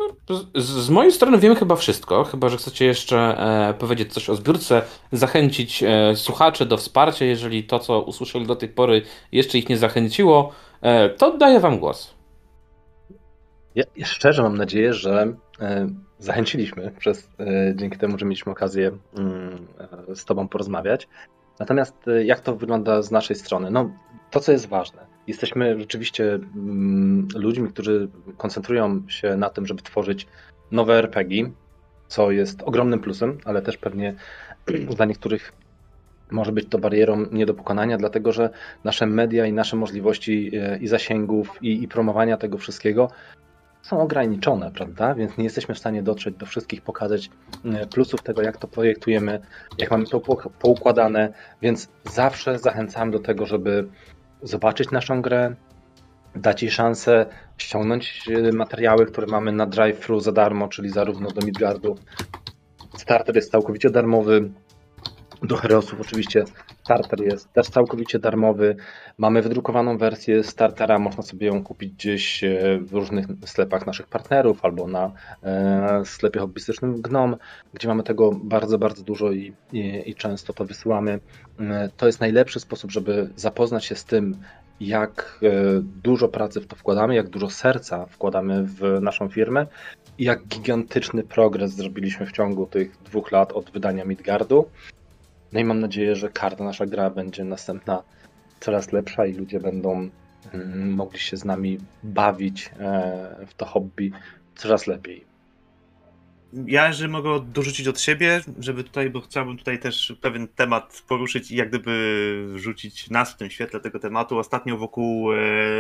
[0.01, 4.31] No, z, z, mojej strony wiemy chyba wszystko, chyba że chcecie jeszcze e, powiedzieć coś
[4.31, 4.83] o zbiórce,
[5.13, 9.77] zachęcić e, słuchaczy do wsparcia, jeżeli to, co usłyszeli do tej pory, jeszcze ich nie
[9.77, 12.15] zachęciło E, to oddaję Wam głos.
[13.75, 15.89] Ja szczerze mam nadzieję, że e,
[16.19, 19.67] zachęciliśmy przez, e, dzięki temu, że mieliśmy okazję mm,
[20.15, 21.09] z Tobą porozmawiać.
[21.59, 23.71] Natomiast jak to wygląda z naszej strony?
[23.71, 23.91] No,
[24.31, 25.07] to, co jest ważne.
[25.31, 30.27] Jesteśmy rzeczywiście mm, ludźmi, którzy koncentrują się na tym, żeby tworzyć
[30.71, 31.51] nowe RPG.
[32.09, 34.15] co jest ogromnym plusem, ale też pewnie
[34.97, 35.53] dla niektórych
[36.31, 38.51] może być to barierą nie do pokonania, dlatego że
[38.85, 43.11] nasze media i nasze możliwości e, i zasięgów i, i promowania tego wszystkiego
[43.83, 45.15] są ograniczone, prawda?
[45.15, 47.31] Więc nie jesteśmy w stanie dotrzeć do wszystkich, pokazać
[47.65, 49.41] e, plusów tego, jak to projektujemy,
[49.79, 50.21] jak mamy to
[50.59, 53.89] poukładane, więc zawsze zachęcam do tego, żeby
[54.43, 55.55] zobaczyć naszą grę,
[56.37, 57.27] dać jej szansę,
[57.59, 61.99] ściągnąć e, materiały, które mamy na drive-thru za darmo, czyli zarówno do Midgardu.
[62.97, 64.51] Starter jest całkowicie darmowy,
[65.43, 66.45] do Herosów oczywiście
[66.85, 68.77] starter jest też całkowicie darmowy.
[69.19, 74.65] Mamy wydrukowaną wersję startera, można sobie ją kupić gdzieś e, w różnych sklepach naszych partnerów
[74.65, 75.13] albo na
[75.43, 77.37] e, sklepie hobbystycznym GNOM,
[77.75, 81.21] gdzie mamy tego bardzo, bardzo dużo i, i, i często to wysyłamy.
[81.61, 84.37] E, to jest najlepszy sposób, żeby zapoznać się z tym,
[84.81, 85.41] jak
[86.05, 89.67] dużo pracy w to wkładamy, jak dużo serca wkładamy w naszą firmę
[90.19, 94.67] i jak gigantyczny progres zrobiliśmy w ciągu tych dwóch lat od wydania Midgardu.
[95.53, 98.03] No i mam nadzieję, że każda nasza gra będzie następna
[98.61, 100.11] coraz lepsza i ludzie będą
[100.53, 104.13] mm, mogli się z nami bawić e, w to hobby
[104.55, 105.31] coraz lepiej.
[106.67, 111.51] Ja, jeżeli mogę dorzucić od siebie, żeby tutaj, bo chciałbym tutaj też pewien temat poruszyć
[111.51, 114.39] i jak gdyby wrzucić nas w tym świetle tego tematu.
[114.39, 115.37] Ostatnio wokół e,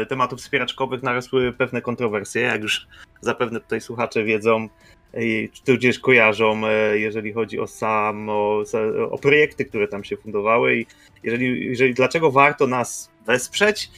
[0.07, 2.87] tematów wspieraczkowych narosły pewne kontrowersje, jak już
[3.21, 4.69] zapewne tutaj słuchacze wiedzą
[5.67, 8.65] gdzieś kojarzą, e, jeżeli chodzi o sam, o,
[9.11, 10.87] o, projekty, które tam się fundowały i
[11.23, 13.91] jeżeli, jeżeli dlaczego warto nas wesprzeć,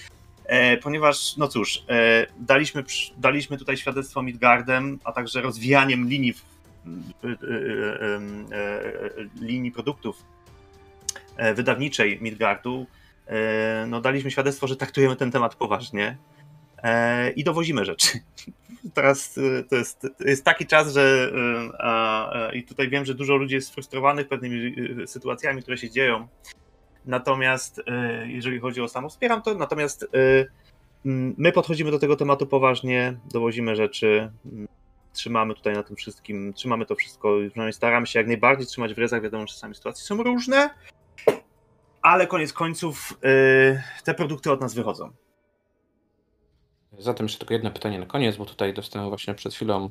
[0.44, 2.84] e, ponieważ, no cóż, e, daliśmy,
[3.16, 6.34] daliśmy tutaj świadectwo Midgardem, a także rozwijaniem linii,
[9.40, 10.24] linii produktów
[11.54, 12.86] wydawniczej Midgardu,
[13.86, 16.16] no daliśmy świadectwo, że traktujemy ten temat poważnie
[17.36, 18.08] i dowozimy rzeczy
[18.94, 23.14] teraz y, to jest, to jest taki czas, że y, a, i tutaj wiem, że
[23.14, 26.28] dużo ludzi jest sfrustrowanych pewnymi y, sytuacjami, które się dzieją.
[27.06, 27.80] Natomiast
[28.26, 30.06] jeżeli chodzi o samo wspieram to, natomiast
[31.36, 34.32] my podchodzimy do tego tematu poważnie, dowozimy rzeczy,
[35.12, 38.98] trzymamy tutaj na tym wszystkim, trzymamy to wszystko, przynajmniej staramy się jak najbardziej trzymać w
[38.98, 40.70] rezach, wiadomo, że czasami sytuacje są różne,
[42.02, 43.18] ale koniec końców
[44.04, 45.12] te produkty od nas wychodzą.
[46.98, 49.90] Zatem jeszcze tylko jedno pytanie na koniec, bo tutaj dostałem właśnie przed chwilą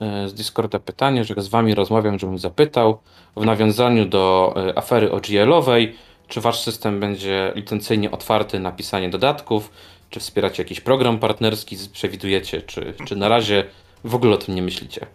[0.00, 2.98] e, z Discorda pytanie, że z wami rozmawiam, żebym zapytał
[3.36, 5.94] w nawiązaniu do e, afery OGL-owej,
[6.28, 9.70] czy wasz system będzie licencyjnie otwarty na pisanie dodatków,
[10.10, 13.64] czy wspieracie jakiś program partnerski, przewidujecie, czy, czy na razie
[14.04, 15.06] w ogóle o tym nie myślicie?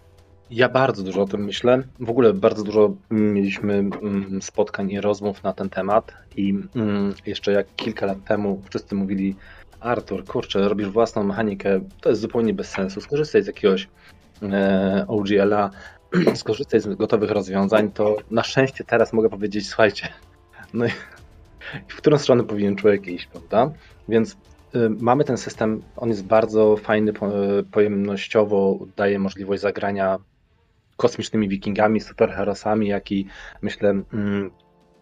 [0.52, 1.84] Ja bardzo dużo o tym myślę.
[2.00, 7.52] W ogóle bardzo dużo mieliśmy mm, spotkań i rozmów na ten temat i mm, jeszcze
[7.52, 9.36] jak kilka lat temu wszyscy mówili,
[9.80, 13.02] Artur, kurczę, robisz własną mechanikę, to jest zupełnie bez sensu.
[13.02, 13.88] Skorzystaj z jakiegoś
[14.44, 15.70] e, OGL-a,
[16.36, 20.10] skorzystaj z gotowych rozwiązań, to na szczęście teraz mogę powiedzieć, słuchajcie,
[20.74, 20.90] no i
[21.88, 23.72] w którą stronę powinien człowiek iść, prawda?
[24.10, 27.30] Więc y, mamy ten system, on jest bardzo fajny po,
[27.72, 30.18] pojemnościowo, daje możliwość zagrania
[30.98, 33.28] kosmicznymi wikingami, superherosami, jak i
[33.62, 34.52] myślę mm,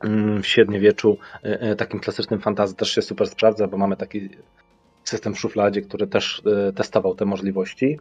[0.04, 4.30] mm w średniowieczu y, y, takim klasycznym fantazy też się super sprawdza, bo mamy taki
[5.10, 8.00] system w szufladzie, który też e, testował te możliwości.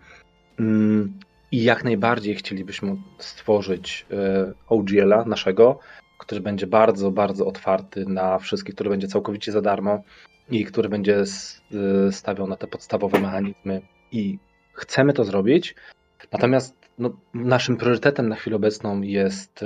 [0.61, 1.19] Mm,
[1.53, 5.79] I jak najbardziej chcielibyśmy stworzyć e, OGL-a naszego,
[6.19, 10.03] który będzie bardzo, bardzo otwarty na wszystkich, który będzie całkowicie za darmo
[10.51, 13.83] i który będzie e, stawiał na te podstawowe mechanizmy.
[14.13, 14.39] I
[14.73, 15.75] chcemy to zrobić,
[16.33, 19.65] natomiast no, naszym priorytetem na chwilę obecną jest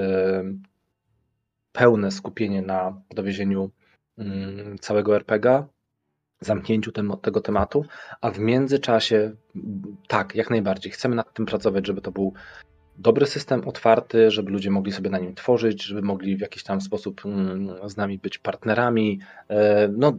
[1.72, 3.70] pełne skupienie na dowiezieniu
[4.18, 5.68] mm, całego RPGa
[6.40, 7.84] zamknięciu tem, tego tematu,
[8.20, 9.30] a w międzyczasie
[10.08, 10.92] tak, jak najbardziej.
[10.92, 12.32] Chcemy nad tym pracować, żeby to był
[12.98, 16.80] dobry system, otwarty, żeby ludzie mogli sobie na nim tworzyć, żeby mogli w jakiś tam
[16.80, 19.20] sposób mm, z nami być partnerami.
[19.48, 20.12] E, no,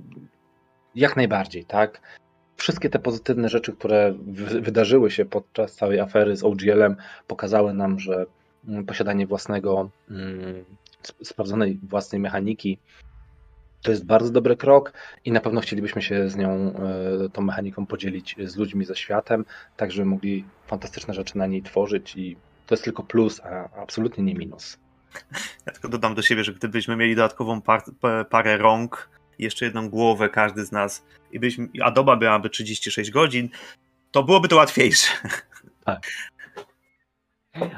[0.95, 2.01] jak najbardziej, tak.
[2.55, 4.13] Wszystkie te pozytywne rzeczy, które
[4.61, 6.95] wydarzyły się podczas całej afery z OGL-em,
[7.27, 8.25] pokazały nam, że
[8.67, 10.65] mm, posiadanie własnego, mm,
[11.23, 12.79] sprawdzonej własnej mechaniki,
[13.81, 14.93] to jest bardzo dobry krok
[15.25, 19.45] i na pewno chcielibyśmy się z nią, e, tą mechaniką podzielić z ludźmi, ze światem,
[19.77, 24.23] tak żeby mogli fantastyczne rzeczy na niej tworzyć i to jest tylko plus, a absolutnie
[24.23, 24.77] nie minus.
[25.65, 27.83] Ja tylko dodam do siebie, że gdybyśmy mieli dodatkową par,
[28.29, 29.09] parę rąk,
[29.39, 33.49] jeszcze jedną głowę każdy z nas i byśmy, a doba byłaby 36 godzin,
[34.11, 35.07] to byłoby to łatwiejsze.
[35.85, 36.07] Tak.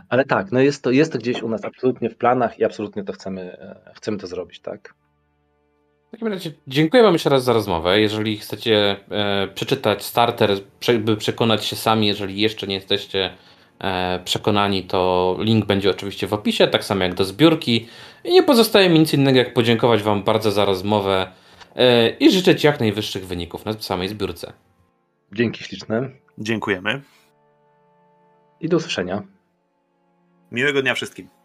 [0.09, 3.03] Ale tak, no jest to, jest to gdzieś u nas absolutnie w planach i absolutnie
[3.03, 4.93] to chcemy, e, chcemy to zrobić, tak?
[6.11, 8.01] W takim razie dziękuję Wam jeszcze raz za rozmowę.
[8.01, 13.33] Jeżeli chcecie e, przeczytać starter, prze, by przekonać się sami, jeżeli jeszcze nie jesteście
[13.79, 17.87] e, przekonani, to link będzie oczywiście w opisie, tak samo jak do zbiórki.
[18.23, 21.31] I nie pozostaje mi nic innego, jak podziękować Wam bardzo za rozmowę
[21.75, 24.53] e, i życzyć jak najwyższych wyników na samej zbiórce.
[25.31, 26.09] Dzięki śliczne.
[26.37, 27.01] Dziękujemy.
[28.61, 29.21] I do usłyszenia.
[30.51, 31.40] Miłego dnia wszystkim.